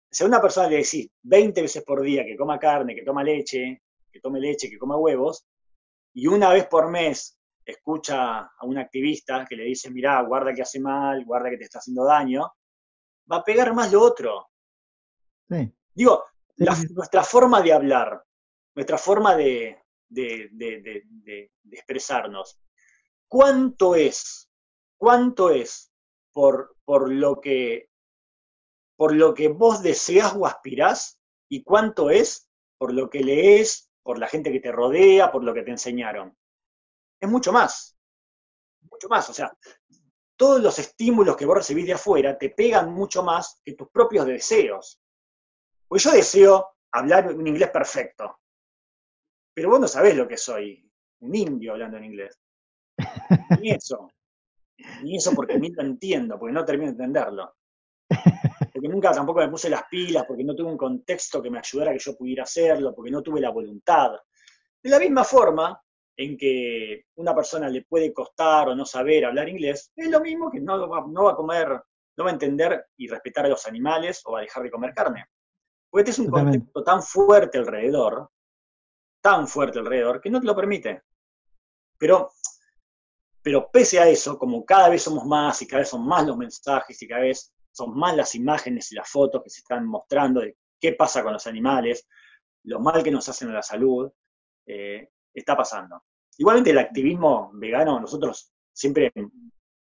si 0.10 0.24
a 0.24 0.28
una 0.28 0.42
persona 0.42 0.70
le 0.70 0.78
decís 0.78 1.10
20 1.24 1.62
veces 1.62 1.84
por 1.84 2.02
día 2.02 2.26
que 2.26 2.38
coma 2.38 2.60
carne, 2.60 2.96
que 2.96 3.04
toma 3.04 3.24
leche, 3.24 3.82
que 4.12 4.20
tome 4.20 4.40
leche, 4.40 4.70
que 4.70 4.78
coma 4.78 4.98
huevos, 4.98 5.46
y 6.14 6.28
una 6.28 6.52
vez 6.52 6.68
por 6.68 6.90
mes 6.90 7.38
escucha 7.64 8.40
a 8.40 8.66
un 8.66 8.78
activista 8.78 9.46
que 9.48 9.56
le 9.56 9.66
dice, 9.66 9.92
mirá, 9.92 10.22
guarda 10.22 10.54
que 10.54 10.62
hace 10.62 10.80
mal, 10.80 11.26
guarda 11.26 11.50
que 11.50 11.58
te 11.58 11.66
está 11.66 11.80
haciendo 11.80 12.06
daño, 12.06 12.52
va 13.32 13.38
a 13.38 13.44
pegar 13.44 13.74
más 13.74 13.92
lo 13.92 14.02
otro. 14.02 14.50
Digo, 15.94 16.24
nuestra 16.58 17.24
forma 17.24 17.62
de 17.62 17.74
hablar, 17.74 18.24
nuestra 18.74 18.98
forma 18.98 19.36
de, 19.36 19.78
expresarnos, 21.72 22.60
¿cuánto 23.28 23.96
es? 23.96 24.50
¿Cuánto 24.98 25.52
es 25.52 25.92
por, 26.32 26.76
por, 26.86 27.12
lo 27.12 27.40
que, 27.40 27.87
por 28.98 29.16
lo 29.16 29.34
que 29.34 29.48
vos 29.48 29.82
deseas 29.82 30.36
o 30.36 30.46
aspirás? 30.46 31.20
¿Y 31.50 31.64
cuánto 31.64 32.10
es 32.10 32.50
por 32.78 32.94
lo 32.94 33.10
que 33.10 33.22
lees, 33.22 33.90
por 34.04 34.20
la 34.20 34.28
gente 34.28 34.52
que 34.52 34.60
te 34.60 34.72
rodea, 34.72 35.32
por 35.32 35.44
lo 35.44 35.54
que 35.54 35.64
te 35.64 35.72
enseñaron? 35.72 36.36
Es 37.22 37.30
mucho 37.30 37.54
más. 37.54 37.98
Mucho 38.92 39.08
más. 39.08 39.30
O 39.30 39.34
sea, 39.34 39.56
todos 40.36 40.62
los 40.62 40.78
estímulos 40.80 41.38
que 41.38 41.46
vos 41.46 41.58
recibís 41.58 41.86
de 41.86 41.94
afuera 41.94 42.38
te 42.38 42.50
pegan 42.50 42.94
mucho 42.94 43.24
más 43.24 43.62
que 43.64 43.74
tus 43.74 43.90
propios 43.90 44.26
deseos. 44.26 45.00
Pues 45.88 46.04
yo 46.04 46.12
deseo 46.12 46.76
hablar 46.92 47.34
un 47.34 47.48
inglés 47.48 47.70
perfecto, 47.70 48.40
pero 49.54 49.70
vos 49.70 49.80
no 49.80 49.88
sabés 49.88 50.16
lo 50.16 50.28
que 50.28 50.38
soy, 50.38 50.88
un 51.22 51.36
indio 51.36 51.72
hablando 51.72 51.98
en 51.98 52.06
inglés. 52.06 52.40
Ni 53.60 53.72
eso. 53.72 54.12
Ni 55.02 55.18
eso 55.18 55.34
porque 55.34 55.58
ni 55.58 55.70
lo 55.72 55.82
entiendo, 55.82 56.38
porque 56.38 56.54
no 56.54 56.66
termino 56.66 56.92
de 56.92 57.04
entenderlo. 57.04 57.57
Porque 58.78 58.90
nunca 58.90 59.12
tampoco 59.12 59.40
me 59.40 59.50
puse 59.50 59.72
las 59.72 59.86
pilas, 59.90 60.24
porque 60.28 60.44
no 60.44 60.54
tuve 60.54 60.70
un 60.70 60.78
contexto 60.78 61.42
que 61.42 61.50
me 61.50 61.58
ayudara 61.58 61.90
a 61.90 61.94
que 61.94 62.00
yo 62.00 62.16
pudiera 62.16 62.44
hacerlo, 62.44 62.94
porque 62.94 63.10
no 63.10 63.24
tuve 63.24 63.42
la 63.42 63.50
voluntad. 63.50 64.12
De 64.84 64.90
la 64.92 65.00
misma 65.00 65.24
forma, 65.24 65.82
en 66.16 66.38
que 66.38 67.06
una 67.16 67.34
persona 67.34 67.70
le 67.70 67.86
puede 67.86 68.14
costar 68.14 68.70
o 68.70 68.76
no 68.76 68.86
saber 68.86 69.26
hablar 69.26 69.50
inglés, 69.50 69.92
es 69.96 70.10
lo 70.12 70.22
mismo 70.22 70.52
que 70.52 70.60
no 70.60 70.88
va, 70.88 71.04
no 71.08 71.24
va 71.24 71.32
a 71.32 71.36
comer, 71.36 71.70
no 71.70 72.24
va 72.24 72.30
a 72.30 72.34
entender 72.34 72.86
y 72.98 73.08
respetar 73.08 73.48
a 73.48 73.50
los 73.50 73.66
animales 73.66 74.22
o 74.26 74.34
va 74.34 74.40
a 74.40 74.42
dejar 74.44 74.62
de 74.62 74.70
comer 74.70 74.94
carne. 74.94 75.26
Porque 75.90 76.12
este 76.12 76.22
es 76.22 76.28
un 76.28 76.32
contexto 76.32 76.84
tan 76.84 77.02
fuerte 77.02 77.58
alrededor, 77.58 78.30
tan 79.22 79.48
fuerte 79.48 79.80
alrededor, 79.80 80.22
que 80.22 80.30
no 80.30 80.40
te 80.40 80.46
lo 80.46 80.56
permite. 80.56 81.02
Pero, 81.98 82.30
pero 83.42 83.72
pese 83.72 84.00
a 84.00 84.08
eso, 84.08 84.38
como 84.38 84.64
cada 84.64 84.88
vez 84.90 85.02
somos 85.02 85.26
más 85.26 85.60
y 85.64 85.68
cada 85.68 85.80
vez 85.80 85.90
son 85.90 86.08
más 86.08 86.28
los 86.28 86.38
mensajes 86.38 87.02
y 87.02 87.08
cada 87.08 87.22
vez 87.22 87.52
son 87.78 87.96
más 87.96 88.16
las 88.16 88.34
imágenes 88.34 88.92
y 88.92 88.96
las 88.96 89.08
fotos 89.08 89.44
que 89.44 89.52
se 89.52 89.60
están 89.60 89.86
mostrando 89.86 90.42
de 90.42 90.58
qué 90.80 90.94
pasa 90.94 91.24
con 91.24 91.34
los 91.34 91.46
animales, 91.46 92.08
lo 92.64 92.80
mal 92.80 93.04
que 93.04 93.12
nos 93.12 93.30
hacen 93.30 93.50
a 93.50 93.54
la 93.54 93.62
salud, 93.62 94.12
eh, 94.66 95.10
está 95.32 95.56
pasando. 95.56 96.04
Igualmente 96.38 96.72
el 96.72 96.80
activismo 96.80 97.52
vegano, 97.54 98.00
nosotros 98.00 98.52
siempre 98.74 99.12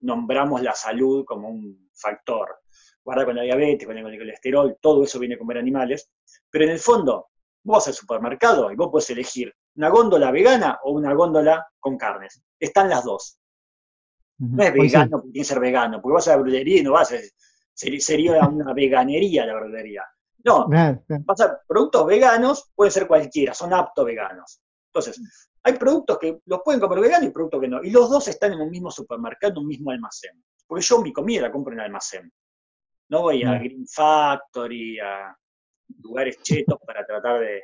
nombramos 0.01 0.61
la 0.61 0.75
salud 0.75 1.25
como 1.25 1.49
un 1.49 1.89
factor. 1.95 2.57
Guarda 3.05 3.25
con 3.25 3.37
la 3.37 3.43
diabetes, 3.43 3.87
con 3.87 3.97
el 3.97 4.19
colesterol, 4.19 4.77
todo 4.81 5.05
eso 5.05 5.21
viene 5.21 5.37
a 5.37 5.39
comer 5.39 5.59
animales. 5.59 6.11
Pero 6.51 6.65
en 6.65 6.73
el 6.73 6.81
fondo, 6.81 7.29
vos 7.63 7.77
vas 7.77 7.89
al 7.89 7.95
supermercado 7.95 8.73
y 8.73 8.77
vos 8.77 8.89
puedes 8.91 9.09
elegir 9.11 9.55
una 9.77 9.89
góndola 9.89 10.33
vegana 10.33 10.81
o 10.83 10.93
una 10.93 11.15
góndola 11.15 11.67
con 11.79 11.97
carnes. 11.97 12.43
Están 12.59 12.89
las 12.89 13.05
dos. 13.05 13.39
No 14.39 14.65
es 14.65 14.73
vegano 14.73 15.11
porque 15.11 15.31
tiene 15.31 15.45
que 15.45 15.49
ser 15.49 15.61
vegano, 15.61 16.03
porque 16.03 16.15
vas 16.15 16.29
a 16.29 16.33
la 16.33 16.37
verdulería 16.39 16.81
y 16.81 16.83
no 16.83 16.93
vas 16.93 17.13
a... 17.13 17.17
Sería 17.75 18.47
una 18.47 18.73
veganería 18.73 19.45
la 19.45 19.55
verdulería. 19.55 20.05
No, 20.45 20.69
vas 20.69 21.41
a 21.41 21.59
productos 21.67 22.07
veganos, 22.07 22.71
pueden 22.75 22.93
ser 22.93 23.07
cualquiera, 23.07 23.55
son 23.55 23.73
apto 23.73 24.05
veganos. 24.05 24.61
Entonces, 24.89 25.21
hay 25.63 25.73
productos 25.73 26.19
que 26.19 26.39
los 26.45 26.61
pueden 26.63 26.81
comer 26.81 27.01
veganos 27.01 27.29
y 27.29 27.33
productos 27.33 27.61
que 27.61 27.69
no. 27.69 27.83
Y 27.83 27.91
los 27.91 28.11
dos 28.11 28.29
están 28.29 28.53
en 28.53 28.61
un 28.61 28.71
mismo 28.71 28.91
supermercado, 28.91 29.55
en 29.55 29.59
un 29.59 29.67
mismo 29.67 29.91
almacén. 29.91 30.45
Porque 30.67 30.85
yo 30.85 31.01
mi 31.01 31.13
comida 31.13 31.43
la 31.43 31.51
compro 31.51 31.73
en 31.73 31.81
el 31.81 31.87
almacén. 31.87 32.31
No 33.09 33.23
voy 33.23 33.43
a 33.43 33.59
Green 33.59 33.87
Factory, 33.87 34.99
a 35.01 35.37
lugares 36.03 36.41
chetos 36.43 36.79
para 36.87 37.05
tratar 37.05 37.41
de 37.41 37.63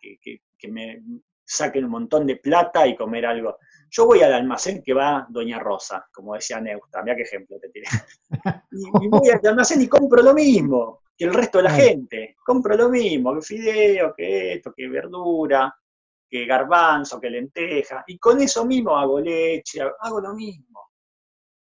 que, 0.00 0.68
me 0.68 1.02
saquen 1.44 1.84
un 1.84 1.90
montón 1.90 2.26
de 2.26 2.36
plata 2.36 2.86
y 2.86 2.96
comer 2.96 3.26
algo. 3.26 3.58
Yo 3.90 4.06
voy 4.06 4.22
al 4.22 4.32
almacén 4.32 4.82
que 4.82 4.92
va 4.92 5.26
Doña 5.28 5.58
Rosa, 5.58 6.08
como 6.12 6.34
decía 6.34 6.60
Neusta, 6.60 7.02
mira 7.02 7.16
qué 7.16 7.22
ejemplo 7.22 7.58
te 7.60 7.68
tiré. 7.68 7.86
Y, 8.72 9.08
voy 9.08 9.28
al 9.28 9.46
almacén 9.46 9.80
y 9.82 9.86
compro 9.86 10.20
lo 10.20 10.34
mismo 10.34 11.04
que 11.16 11.24
el 11.26 11.34
resto 11.34 11.58
de 11.58 11.64
la 11.64 11.70
gente. 11.70 12.36
Compro 12.44 12.76
lo 12.76 12.88
mismo, 12.88 13.34
que 13.34 13.42
fideo, 13.42 14.14
que 14.14 14.54
esto, 14.54 14.72
que 14.74 14.88
verdura, 14.88 15.74
que 16.28 16.46
garbanzo, 16.46 17.20
que 17.20 17.30
lenteja, 17.30 18.04
y 18.06 18.18
con 18.18 18.40
eso 18.40 18.64
mismo 18.64 18.96
hago 18.96 19.20
leche, 19.20 19.80
hago 20.00 20.20
lo 20.20 20.34
mismo. 20.34 20.90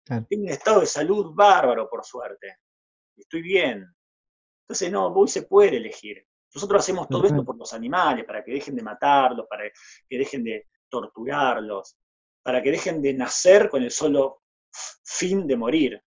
Tengo 0.04 0.44
un 0.44 0.48
estado 0.48 0.80
de 0.80 0.86
salud 0.86 1.32
bárbaro, 1.34 1.88
por 1.88 2.04
suerte. 2.04 2.58
Estoy 3.16 3.42
bien. 3.42 3.86
Entonces, 4.62 4.90
no, 4.90 5.06
hoy 5.08 5.28
se 5.28 5.42
puede 5.42 5.76
elegir. 5.76 6.26
Nosotros 6.54 6.80
hacemos 6.80 7.08
todo 7.08 7.24
esto 7.24 7.44
por 7.44 7.56
los 7.56 7.72
animales, 7.72 8.24
para 8.24 8.44
que 8.44 8.52
dejen 8.52 8.76
de 8.76 8.82
matarlos, 8.82 9.46
para 9.48 9.64
que 10.08 10.18
dejen 10.18 10.44
de 10.44 10.66
torturarlos, 10.88 11.96
para 12.42 12.62
que 12.62 12.70
dejen 12.70 13.00
de 13.00 13.14
nacer 13.14 13.70
con 13.70 13.82
el 13.82 13.90
solo 13.90 14.42
fin 15.04 15.46
de 15.46 15.56
morir. 15.56 16.02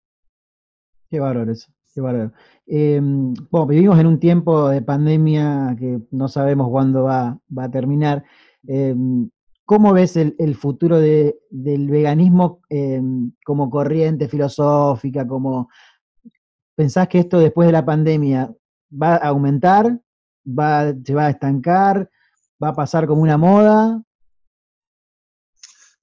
Qué 1.09 1.19
bárbaro 1.19 1.51
eso, 1.51 1.71
qué 1.93 2.01
bárbaro. 2.01 2.31
Em, 2.67 3.33
bueno, 3.49 3.67
vivimos 3.67 3.99
en 3.99 4.07
un 4.07 4.19
tiempo 4.19 4.69
de 4.69 4.81
pandemia 4.81 5.75
que 5.79 5.99
no 6.11 6.27
sabemos 6.27 6.69
cuándo 6.69 7.03
va, 7.03 7.39
a 7.57 7.71
terminar. 7.71 8.23
Em, 8.67 9.29
¿Cómo 9.65 9.93
ves 9.93 10.15
el, 10.15 10.55
futuro 10.55 10.99
del 10.99 11.89
veganismo 11.89 12.61
em, 12.69 13.31
como 13.43 13.67
corriente 13.71 14.27
filosófica? 14.27 15.25
Como, 15.25 15.69
¿Pensás 16.75 17.07
que 17.07 17.17
esto 17.17 17.39
después 17.39 17.67
de 17.67 17.71
la 17.71 17.83
pandemia 17.83 18.53
va 18.91 19.15
a 19.15 19.29
aumentar? 19.29 19.99
Va, 20.47 20.93
¿Se 21.03 21.13
va 21.13 21.27
a 21.27 21.29
estancar? 21.31 22.09
¿Va 22.63 22.69
a 22.69 22.73
pasar 22.73 23.07
como 23.07 23.21
una 23.21 23.37
moda? 23.37 24.01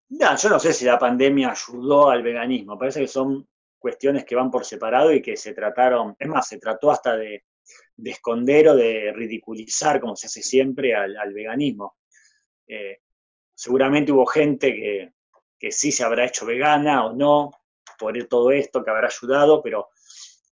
Yo 0.08 0.48
no 0.50 0.58
sé 0.58 0.72
si 0.72 0.84
la 0.84 0.98
pandemia 0.98 1.50
ayudó 1.50 2.10
al 2.10 2.22
veganismo. 2.22 2.78
Parece 2.78 3.00
que 3.00 3.08
son 3.08 3.48
cuestiones 3.78 4.24
que 4.24 4.36
van 4.36 4.50
por 4.50 4.64
separado 4.64 5.12
y 5.12 5.22
que 5.22 5.36
se 5.36 5.54
trataron, 5.54 6.14
es 6.18 6.28
más, 6.28 6.46
se 6.46 6.58
trató 6.58 6.90
hasta 6.90 7.16
de, 7.16 7.44
esconder 8.04 8.68
o 8.68 8.76
de 8.76 9.12
ridiculizar, 9.14 10.00
como 10.00 10.14
se 10.14 10.26
hace 10.26 10.42
siempre, 10.42 10.94
al, 10.94 11.32
veganismo. 11.32 11.96
Eh, 12.66 13.00
seguramente 13.54 14.12
hubo 14.12 14.26
gente 14.26 14.72
que, 15.58 15.70
sí 15.70 15.92
se 15.92 16.04
habrá 16.04 16.26
hecho 16.26 16.44
vegana 16.44 17.06
o 17.06 17.12
no, 17.12 17.50
por 17.98 18.16
todo 18.26 18.50
esto 18.50 18.84
que 18.84 18.90
habrá 18.90 19.08
ayudado, 19.08 19.62
pero 19.62 19.88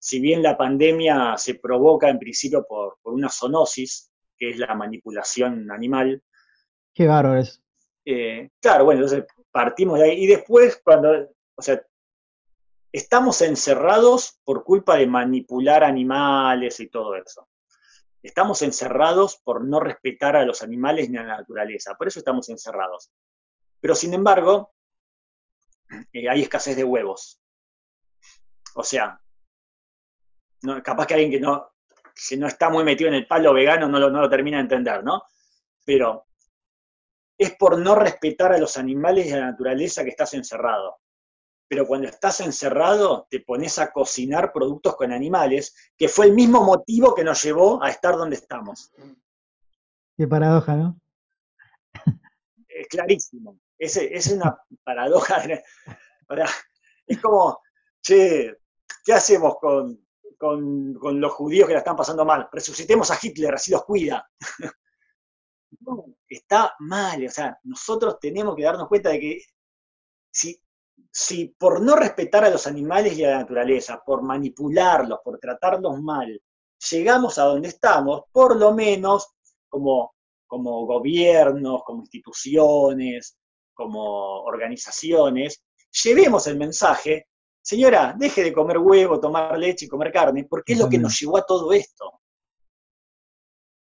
si 0.06 0.20
bien 0.20 0.44
la 0.44 0.56
pandemia 0.56 1.36
se 1.36 1.56
provoca 1.56 2.10
en 2.10 2.20
principio 2.20 2.64
por, 2.64 3.00
una 3.06 3.28
zoonosis, 3.28 4.12
que 4.38 4.52
es 4.52 4.60
la 4.60 4.76
manipulación 4.76 5.72
animal. 5.72 6.22
Qué 6.94 7.08
bárbaro 7.08 7.40
es. 7.40 7.60
Eh, 8.06 8.52
claro, 8.62 8.86
bueno, 8.86 9.02
entonces 9.02 9.26
partimos 9.50 9.98
de 9.98 10.06
ahí. 10.06 10.24
Y 10.24 10.28
después, 10.28 10.80
cuando, 10.84 11.10
o 11.56 11.62
sea, 11.62 11.84
estamos 12.92 13.42
encerrados 13.42 14.40
por 14.44 14.64
culpa 14.64 14.96
de 14.96 15.08
manipular 15.08 15.84
animales 15.84 16.80
y 16.82 16.88
todo 16.88 17.16
eso. 17.16 17.50
Estamos 18.22 18.62
encerrados 18.62 19.38
por 19.44 19.66
no 19.66 19.80
respetar 19.80 20.36
a 20.36 20.46
los 20.46 20.62
animales 20.62 21.10
ni 21.10 21.18
a 21.18 21.24
la 21.24 21.38
naturaleza. 21.38 21.96
Por 21.96 22.10
eso 22.10 22.20
estamos 22.20 22.48
encerrados. 22.50 23.10
Pero 23.80 23.96
sin 23.96 24.14
embargo, 24.14 24.72
eh, 26.14 26.30
hay 26.30 26.44
escasez 26.44 26.76
de 26.76 26.84
huevos. 26.84 27.42
O 28.76 28.84
sea, 28.84 29.20
capaz 30.84 31.08
que 31.08 31.14
alguien 31.14 31.32
que 31.32 31.40
no, 31.40 31.72
no 32.38 32.48
está 32.48 32.70
muy 32.70 32.84
metido 32.84 33.10
en 33.10 33.16
el 33.16 33.28
palo 33.28 33.54
vegano 33.54 33.88
no 33.88 34.00
lo, 34.00 34.10
no 34.10 34.22
lo 34.22 34.30
termina 34.30 34.58
de 34.58 34.64
entender, 34.64 35.04
¿no? 35.04 35.24
Pero 35.86 36.26
es 37.38 37.56
por 37.56 37.78
no 37.78 37.96
respetar 37.96 38.54
a 38.54 38.58
los 38.58 38.78
animales 38.78 39.28
y 39.28 39.32
a 39.32 39.40
la 39.40 39.52
naturaleza 39.52 40.04
que 40.04 40.10
estás 40.10 40.34
encerrado 40.34 41.00
pero 41.68 41.88
cuando 41.88 42.08
estás 42.08 42.40
encerrado 42.42 43.28
te 43.30 43.40
pones 43.40 43.80
a 43.80 43.92
cocinar 43.92 44.54
productos 44.54 44.96
con 44.96 45.12
animales, 45.12 45.76
que 45.98 46.08
fue 46.08 46.28
el 46.28 46.34
mismo 46.34 46.64
motivo 46.64 47.16
que 47.16 47.24
nos 47.24 47.42
llevó 47.44 47.82
a 47.84 47.90
estar 47.90 48.16
donde 48.16 48.36
estamos. 48.36 48.92
Qué 50.16 50.28
paradoja, 50.28 50.76
¿no? 50.76 51.00
Es 52.68 52.88
clarísimo. 52.88 53.60
Es, 53.78 53.98
es 53.98 54.32
una 54.32 54.58
paradoja. 54.84 55.44
es 57.08 57.22
como, 57.22 57.60
che, 58.02 58.58
¿qué 59.04 59.14
hacemos 59.14 59.56
con, 59.60 60.05
con, 60.38 60.94
los 60.94 61.34
judíos 61.34 61.68
que 61.68 61.74
la 61.74 61.80
están 61.80 61.96
pasando 61.96 62.26
mal? 62.26 62.48
Resucitemos 62.52 63.12
a 63.12 63.18
Hitler, 63.22 63.56
así 63.56 63.72
los 63.72 63.84
cuida. 63.84 64.30
está 66.30 66.74
mal. 66.80 67.26
O 67.26 67.30
sea, 67.30 67.60
nosotros 67.64 68.20
tenemos 68.20 68.56
que 68.56 68.64
darnos 68.64 68.88
cuenta 68.88 69.10
de 69.10 69.20
que 69.20 69.42
si 70.32 70.60
si 71.12 71.48
por 71.48 71.82
no 71.82 71.96
respetar 71.96 72.44
a 72.44 72.50
los 72.50 72.68
animales 72.68 73.18
y 73.18 73.24
a 73.24 73.32
la 73.32 73.40
naturaleza, 73.40 74.04
por 74.06 74.22
manipularlos, 74.22 75.20
por 75.24 75.40
tratarlos 75.40 76.02
mal, 76.02 76.42
llegamos 76.92 77.38
a 77.38 77.44
donde 77.44 77.70
estamos, 77.70 78.24
por 78.34 78.58
lo 78.58 78.74
menos 78.74 79.30
como, 79.70 80.14
como 80.46 80.86
gobiernos, 80.86 81.84
como 81.86 82.02
instituciones, 82.02 83.38
como 83.74 84.42
organizaciones, 84.42 85.64
llevemos 86.04 86.48
el 86.48 86.58
mensaje, 86.58 87.28
señora, 87.66 88.14
deje 88.16 88.44
de 88.44 88.54
comer 88.54 88.78
huevo, 88.78 89.20
tomar 89.20 89.58
leche 89.58 89.86
y 89.86 89.90
comer 89.90 90.12
carne, 90.12 90.46
porque 90.46 90.74
es 90.74 90.80
lo 90.80 90.88
que 90.88 91.00
nos 91.00 91.20
llevó 91.20 91.38
a 91.38 91.46
todo 91.46 91.74
esto. 91.74 92.22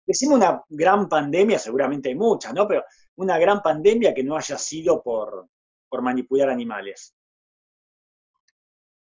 Decimos 0.05 0.35
una 0.35 0.63
gran 0.69 1.09
pandemia, 1.09 1.57
seguramente 1.57 2.09
hay 2.09 2.15
muchas, 2.15 2.53
¿no? 2.53 2.67
Pero 2.67 2.83
una 3.15 3.39
gran 3.39 3.61
pandemia 3.61 4.13
que 4.13 4.23
no 4.23 4.37
haya 4.37 4.57
sido 4.57 5.01
por, 5.01 5.47
por 5.89 6.01
manipular 6.03 6.49
animales 6.49 7.15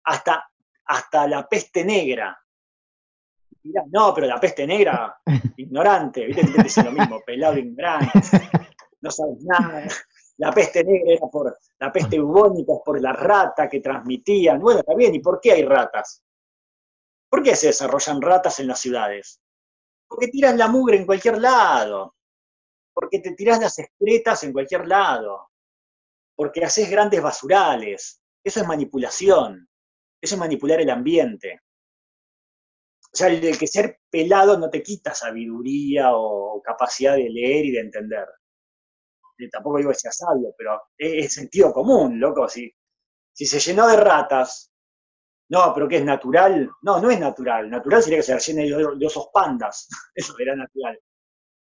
hasta, 0.05 0.49
hasta 0.85 1.27
la 1.27 1.49
peste 1.49 1.85
negra. 1.85 2.39
no, 3.91 4.15
pero 4.15 4.29
la 4.29 4.39
peste 4.39 4.65
negra, 4.65 5.21
ignorante, 5.57 6.25
¿viste? 6.25 6.53
Te 6.53 6.63
dice 6.63 6.85
lo 6.85 6.93
mismo, 6.93 7.21
pelado 7.27 7.59
ignorante, 7.59 8.21
no 9.01 9.11
sabes 9.11 9.39
nada. 9.43 9.89
La 10.39 10.53
peste 10.53 10.85
negra 10.85 11.15
era 11.15 11.27
por 11.27 11.59
la 11.79 11.93
peste 11.93 12.19
bubónica, 12.21 12.73
por 12.85 13.01
la 13.01 13.13
rata 13.13 13.69
que 13.69 13.81
transmitían. 13.81 14.61
Bueno, 14.61 14.81
está 14.81 14.95
bien, 14.95 15.15
¿y 15.15 15.21
por 15.21 15.41
qué 15.41 15.53
hay 15.53 15.65
ratas? 15.65 16.23
¿Por 17.29 17.43
qué 17.43 17.57
se 17.57 17.69
desarrollan 17.69 18.23
ratas 18.23 18.61
en 18.61 18.69
las 18.69 18.81
ciudades? 18.81 19.41
Porque 20.09 20.29
tiras 20.29 20.57
la 20.57 20.69
mugre 20.69 20.97
en 20.97 21.07
cualquier 21.07 21.39
lado, 21.39 22.15
porque 22.95 23.19
te 23.19 23.33
tiras 23.35 23.61
las 23.61 23.79
excretas 23.79 24.45
en 24.45 24.53
cualquier 24.53 24.87
lado, 24.87 25.51
porque 26.37 26.65
haces 26.65 26.89
grandes 26.89 27.21
basurales. 27.21 28.21
Eso 28.43 28.61
es 28.61 28.67
manipulación. 28.67 29.69
Eso 30.21 30.35
es 30.35 30.39
manipular 30.39 30.81
el 30.81 30.91
ambiente. 30.91 31.61
O 33.13 33.17
sea, 33.17 33.29
el, 33.29 33.59
que 33.59 33.67
ser 33.67 34.01
pelado 34.11 34.59
no 34.59 34.71
te 34.71 34.83
quita 34.83 35.15
sabiduría 35.15 36.11
o 36.13 36.61
capacidad 36.63 37.17
de 37.17 37.29
leer 37.29 37.67
y 37.67 37.71
de 37.73 37.81
entender. 37.81 38.27
Tampoco 39.51 39.79
digo 39.79 39.91
que 39.91 39.97
sea 39.99 40.13
sabio, 40.13 40.55
pero 40.57 40.81
es, 40.97 41.33
sentido 41.33 41.73
común, 41.73 42.19
loco. 42.19 42.49
Si, 42.49 42.73
si 43.33 43.47
se 43.47 43.61
llenó 43.61 43.87
de 43.87 43.97
ratas, 43.97 44.73
no, 45.51 45.73
pero 45.75 45.89
¿qué 45.89 45.99
es 45.99 46.05
natural? 46.05 46.71
No, 46.83 47.01
no 47.01 47.11
es 47.11 47.21
natural. 47.21 47.71
Natural 47.71 48.03
sería 48.03 48.19
que 48.19 48.23
se 48.23 48.39
llene 48.39 48.67
de, 48.69 49.07
osos 49.07 49.29
pandas. 49.33 49.89
Eso 50.15 50.35
era 50.39 50.55
natural. 50.57 50.99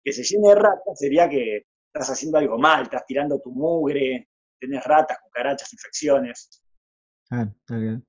Que 0.04 0.12
se 0.12 0.24
llene 0.24 0.50
de 0.50 0.56
ratas 0.56 0.98
sería 1.00 1.30
que 1.30 1.64
estás 1.94 2.10
haciendo 2.10 2.38
algo 2.38 2.58
mal, 2.58 2.84
estás 2.84 3.06
tirando 3.06 3.40
tu 3.40 3.52
mugre, 3.52 4.30
tenés 4.60 4.84
ratas, 4.84 5.18
cucarachas, 5.24 5.72
infecciones. 5.74 6.64
Ah, 7.32 7.48
bien. 7.70 8.06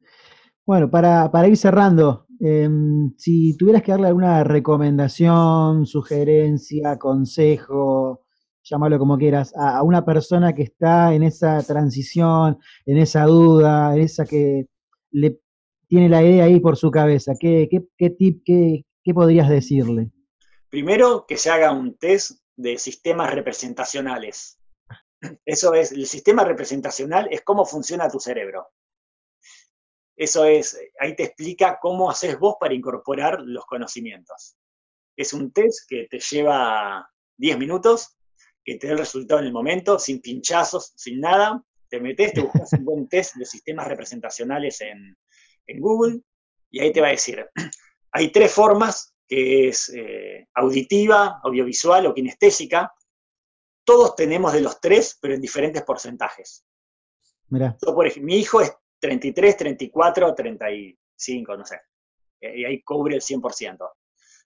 Bueno, 0.67 0.91
para, 0.91 1.49
ir 1.49 1.57
cerrando, 1.57 2.27
em, 2.39 3.13
si 3.17 3.57
tuvieras 3.57 3.83
que 3.83 3.91
darle 3.93 4.09
alguna 4.09 4.45
recomendación, 4.45 5.87
sugerencia, 5.87 6.99
consejo, 6.99 8.27
llámalo 8.63 8.99
como 8.99 9.19
quieras, 9.19 9.53
a, 9.57 9.83
una 9.83 10.05
persona 10.05 10.55
que 10.55 10.63
está 10.63 11.15
en 11.15 11.23
esa 11.23 11.63
transición, 11.63 12.59
en 12.87 12.99
esa 12.99 13.25
duda, 13.25 13.95
en 13.95 14.03
esa 14.03 14.25
que 14.25 14.67
le 15.11 15.41
tiene 15.89 16.09
la 16.09 16.23
idea 16.23 16.45
ahí 16.45 16.61
por 16.61 16.77
su 16.77 16.91
cabeza, 16.91 17.33
¿qué, 17.39 17.69
tip, 18.17 18.43
qué 18.45 19.15
podrías 19.15 19.49
decirle? 19.49 20.11
Primero, 20.69 21.27
que 21.27 21.37
se 21.37 21.51
haga 21.51 21.73
un 21.73 21.97
test 21.97 22.41
de 22.57 22.79
sistemas 22.79 23.33
representacionales. 23.33 24.61
Eso 25.45 25.75
es, 25.75 25.93
el 25.93 26.07
sistema 26.07 26.45
representacional 26.45 27.29
es 27.31 27.43
cómo 27.43 27.65
funciona 27.65 28.09
tu 28.09 28.21
cerebro. 28.21 28.69
Eso 30.17 30.45
es, 30.45 30.79
ahí 30.99 31.17
te 31.17 31.25
explica 31.25 31.79
cómo 31.81 32.11
haces 32.11 32.39
vos 32.39 32.57
para 32.61 32.75
incorporar 32.75 33.41
los 33.41 33.65
conocimientos. 33.67 34.57
Es 35.17 35.33
un 35.33 35.51
test 35.53 35.89
que 35.89 36.07
te 36.11 36.21
lleva 36.21 37.09
10 37.39 37.59
minutos, 37.59 38.17
que 38.65 38.77
te 38.77 38.87
da 38.87 38.93
el 38.95 38.99
resultado 38.99 39.41
en 39.41 39.47
el 39.47 39.53
momento, 39.53 39.99
sin 39.99 40.21
pinchazos, 40.21 40.93
sin 40.97 41.21
nada. 41.21 41.63
Te 41.89 42.01
metes, 42.01 42.33
te 42.33 42.43
buscas 42.43 42.73
un 42.75 42.85
buen 42.85 43.09
test 43.09 43.35
de 43.37 43.45
sistemas 43.45 43.89
representacionales 43.89 44.81
en, 44.81 45.17
Google 45.79 46.23
y 46.69 46.81
ahí 46.81 46.93
te 46.93 47.01
va 47.01 47.07
a 47.07 47.13
decir, 47.13 47.49
hay 48.13 48.33
tres 48.33 48.53
formas, 48.53 49.15
que 49.29 49.69
es 49.69 49.89
eh, 49.95 50.49
auditiva, 50.55 51.39
audiovisual 51.45 52.07
o 52.07 52.15
kinestésica. 52.15 52.93
Todos 53.85 54.17
tenemos 54.17 54.53
de 54.53 54.63
los 54.63 54.81
tres, 54.81 55.17
pero 55.23 55.35
en 55.35 55.41
diferentes 55.41 55.85
porcentajes. 55.85 56.65
Mira. 57.51 57.77
por 57.79 58.05
ejemplo, 58.05 58.27
mi 58.27 58.39
hijo 58.39 58.61
es 58.61 58.73
33, 58.99 59.57
34, 59.57 60.35
35, 60.35 61.57
no 61.57 61.65
sé. 61.65 61.81
Eh, 62.41 62.61
y 62.61 62.65
ahí 62.65 62.83
cubre 62.83 63.15
el 63.15 63.23
100%. 63.23 63.79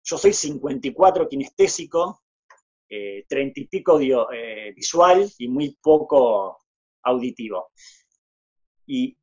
Yo 0.02 0.18
soy 0.18 0.34
54 0.34 1.28
kinestésico, 1.28 2.23
30 2.88 2.90
eh, 2.90 3.52
y 3.56 3.66
pico 3.66 4.00
eh, 4.00 4.72
visual 4.74 5.30
y 5.38 5.48
muy 5.48 5.76
poco 5.80 6.58
auditivo. 7.02 7.70
Y 8.86 9.16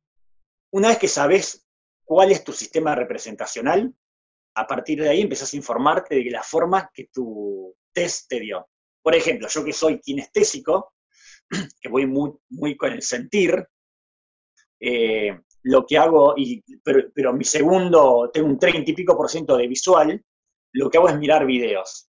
una 0.72 0.88
vez 0.88 0.98
que 0.98 1.08
sabes 1.08 1.66
cuál 2.04 2.32
es 2.32 2.44
tu 2.44 2.52
sistema 2.52 2.94
representacional, 2.94 3.94
a 4.54 4.66
partir 4.66 5.00
de 5.02 5.08
ahí 5.08 5.22
empezás 5.22 5.52
a 5.52 5.56
informarte 5.56 6.16
de 6.16 6.30
la 6.30 6.42
forma 6.42 6.90
que 6.92 7.08
tu 7.12 7.74
test 7.92 8.28
te 8.28 8.40
dio. 8.40 8.68
Por 9.02 9.14
ejemplo, 9.14 9.48
yo 9.48 9.64
que 9.64 9.72
soy 9.72 10.00
kinestésico, 10.00 10.94
que 11.80 11.88
voy 11.88 12.06
muy, 12.06 12.32
muy 12.50 12.76
con 12.76 12.92
el 12.92 13.02
sentir, 13.02 13.66
eh, 14.80 15.40
lo 15.64 15.86
que 15.86 15.96
hago, 15.96 16.34
y, 16.36 16.62
pero, 16.82 17.32
mi 17.32 17.44
segundo, 17.44 18.30
tengo 18.32 18.48
un 18.48 18.58
30 18.58 18.90
y 18.90 18.94
pico 18.94 19.16
por 19.16 19.30
ciento 19.30 19.56
de 19.56 19.68
visual, 19.68 20.22
lo 20.72 20.90
que 20.90 20.98
hago 20.98 21.08
es 21.08 21.18
mirar 21.18 21.46
videos. 21.46 22.08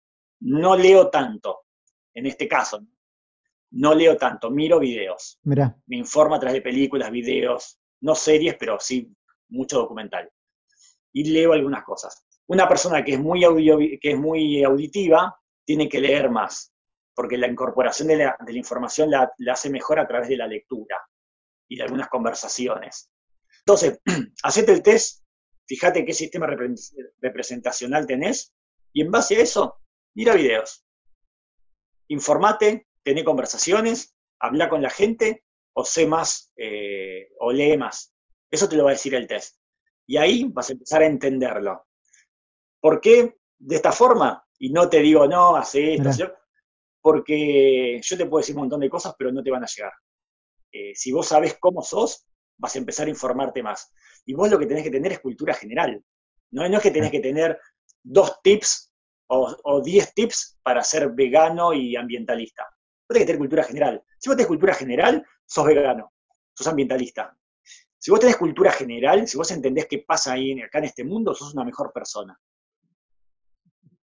No 0.46 0.78
leo 0.78 1.10
tanto, 1.10 1.66
en 2.14 2.28
este 2.28 2.48
caso. 2.48 2.86
No 3.72 3.96
leo 3.96 4.16
tanto, 4.16 4.52
miro 4.52 4.80
videos. 4.80 5.40
Mira. 5.44 5.76
Me 5.88 5.98
informo 5.98 6.36
a 6.36 6.40
través 6.40 6.56
de 6.56 6.62
películas, 6.62 7.10
videos, 7.10 7.80
no 8.02 8.14
series, 8.14 8.56
pero 8.56 8.80
sí 8.80 9.12
mucho 9.50 9.80
documental. 9.80 10.30
Y 11.14 11.24
leo 11.32 11.54
algunas 11.54 11.84
cosas. 11.84 12.28
Una 12.46 12.68
persona 12.68 13.04
que 13.04 13.14
es 13.14 13.20
muy, 13.20 13.44
audio, 13.44 13.80
que 13.80 14.12
es 14.12 14.18
muy 14.18 14.64
auditiva 14.64 15.36
tiene 15.66 15.90
que 15.90 16.00
leer 16.00 16.30
más, 16.30 16.72
porque 17.16 17.40
la 17.40 17.48
incorporación 17.48 18.10
de 18.10 18.18
la, 18.18 18.38
información 18.50 19.10
la, 19.10 19.32
hace 19.52 19.72
mejor 19.72 20.00
a 20.00 20.08
través 20.08 20.30
de 20.30 20.38
la 20.38 20.46
lectura 20.46 21.02
y 21.68 21.78
de 21.78 21.84
algunas 21.84 22.08
conversaciones. 22.08 23.10
Entonces, 23.62 24.00
hacete 24.44 24.74
el 24.74 24.84
test, 24.84 25.24
fíjate 25.68 26.06
qué 26.06 26.14
sistema 26.14 26.48
representacional 27.20 28.06
tenés 28.06 28.54
y 28.94 29.02
en 29.02 29.10
base 29.10 29.38
a 29.38 29.40
eso, 29.40 29.80
mira 30.16 30.34
videos. 30.34 30.86
Informate, 32.08 32.88
tené 33.04 33.24
conversaciones, 33.24 34.16
habla 34.40 34.70
con 34.70 34.82
la 34.82 34.90
gente 34.90 35.44
o 35.74 35.84
sé 35.84 36.08
más 36.08 36.52
eh, 36.56 37.30
o 37.40 37.52
lee 37.52 37.78
más. 37.78 38.14
Eso 38.50 38.70
te 38.70 38.76
lo 38.76 38.86
va 38.86 38.92
a 38.92 38.94
decir 38.94 39.14
el 39.16 39.28
test. 39.28 39.58
Y 40.08 40.18
ahí 40.18 40.46
vas 40.46 40.70
a 40.70 40.74
empezar 40.74 41.02
a 41.02 41.08
entenderlo. 41.08 41.88
¿Por 42.80 43.02
qué 43.02 43.38
de 43.58 43.76
esta 43.76 43.92
forma? 43.92 44.46
Y 44.58 44.70
no 44.70 44.88
te 44.88 45.00
digo, 45.00 45.28
no, 45.28 45.56
hace 45.56 45.96
esto, 45.96 46.34
porque 47.02 48.00
yo 48.02 48.18
te 48.18 48.26
puedo 48.26 48.42
decir 48.42 48.56
un 48.56 48.62
montón 48.62 48.80
de 48.80 48.90
cosas, 48.90 49.16
pero 49.18 49.32
no 49.32 49.44
te 49.44 49.52
van 49.52 49.64
a 49.64 49.68
llegar. 49.68 49.94
Eh, 50.72 50.94
si 50.96 51.12
vos 51.12 51.28
sabés 51.28 51.58
cómo 51.60 51.82
sos, 51.82 52.26
vas 52.58 52.76
a 52.76 52.80
empezar 52.80 53.08
a 53.08 53.10
informarte 53.10 53.62
más. 53.62 53.92
Y 54.26 54.34
vos 54.34 54.50
lo 54.50 54.60
que 54.60 54.68
tenés 54.68 54.84
que 54.84 54.92
tener 54.92 55.12
es 55.12 55.20
cultura 55.20 55.54
general. 55.54 56.02
No, 56.52 56.68
no 56.70 56.78
es 56.78 56.84
que 56.84 56.92
tenés 56.92 57.12
que 57.12 57.20
tener 57.20 57.60
dos 58.04 58.42
tips 58.42 58.95
o, 59.28 59.82
diez 59.82 60.14
tips 60.14 60.58
para 60.64 60.84
ser 60.84 61.12
vegano 61.12 61.74
y 61.74 61.96
ambientalista. 61.96 62.64
Vos 62.64 63.14
tenés 63.14 63.24
que 63.24 63.26
tener 63.28 63.40
cultura 63.40 63.64
general. 63.64 64.04
Si 64.18 64.30
vos 64.30 64.36
tenés 64.36 64.48
cultura 64.48 64.74
general, 64.74 65.26
sos 65.46 65.66
vegano, 65.66 66.14
sos 66.54 66.68
ambientalista. 66.68 67.36
Si 67.98 68.12
vos 68.12 68.20
tenés 68.20 68.38
cultura 68.38 68.72
general, 68.72 69.28
si 69.28 69.38
vos 69.38 69.50
entendés 69.52 69.88
qué 69.88 70.00
pasa 70.00 70.34
ahí, 70.34 70.62
acá 70.62 70.80
en 70.80 70.86
este 70.86 71.04
mundo, 71.04 71.34
sos 71.34 71.54
una 71.54 71.64
mejor 71.64 71.92
persona. 71.92 72.40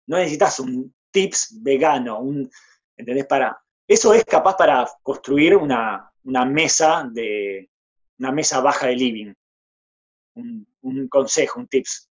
No 0.07 0.17
necesitas 0.17 0.59
un 0.61 0.95
tips 1.11 1.63
vegano, 1.63 2.21
un, 2.21 2.51
¿entendés? 2.97 3.27
Para, 3.27 3.61
eso 3.87 4.13
es 4.15 4.25
capaz 4.25 4.57
para 4.57 4.89
construir 5.03 5.57
una, 5.57 6.11
una 6.25 6.45
mesa 6.45 7.09
de, 7.13 7.71
una 8.19 8.33
mesa 8.33 8.61
baja 8.61 8.87
de 8.87 8.97
living, 8.97 9.35
un, 10.35 11.09
consejo, 11.09 11.61
un 11.61 11.67
tips. 11.67 12.09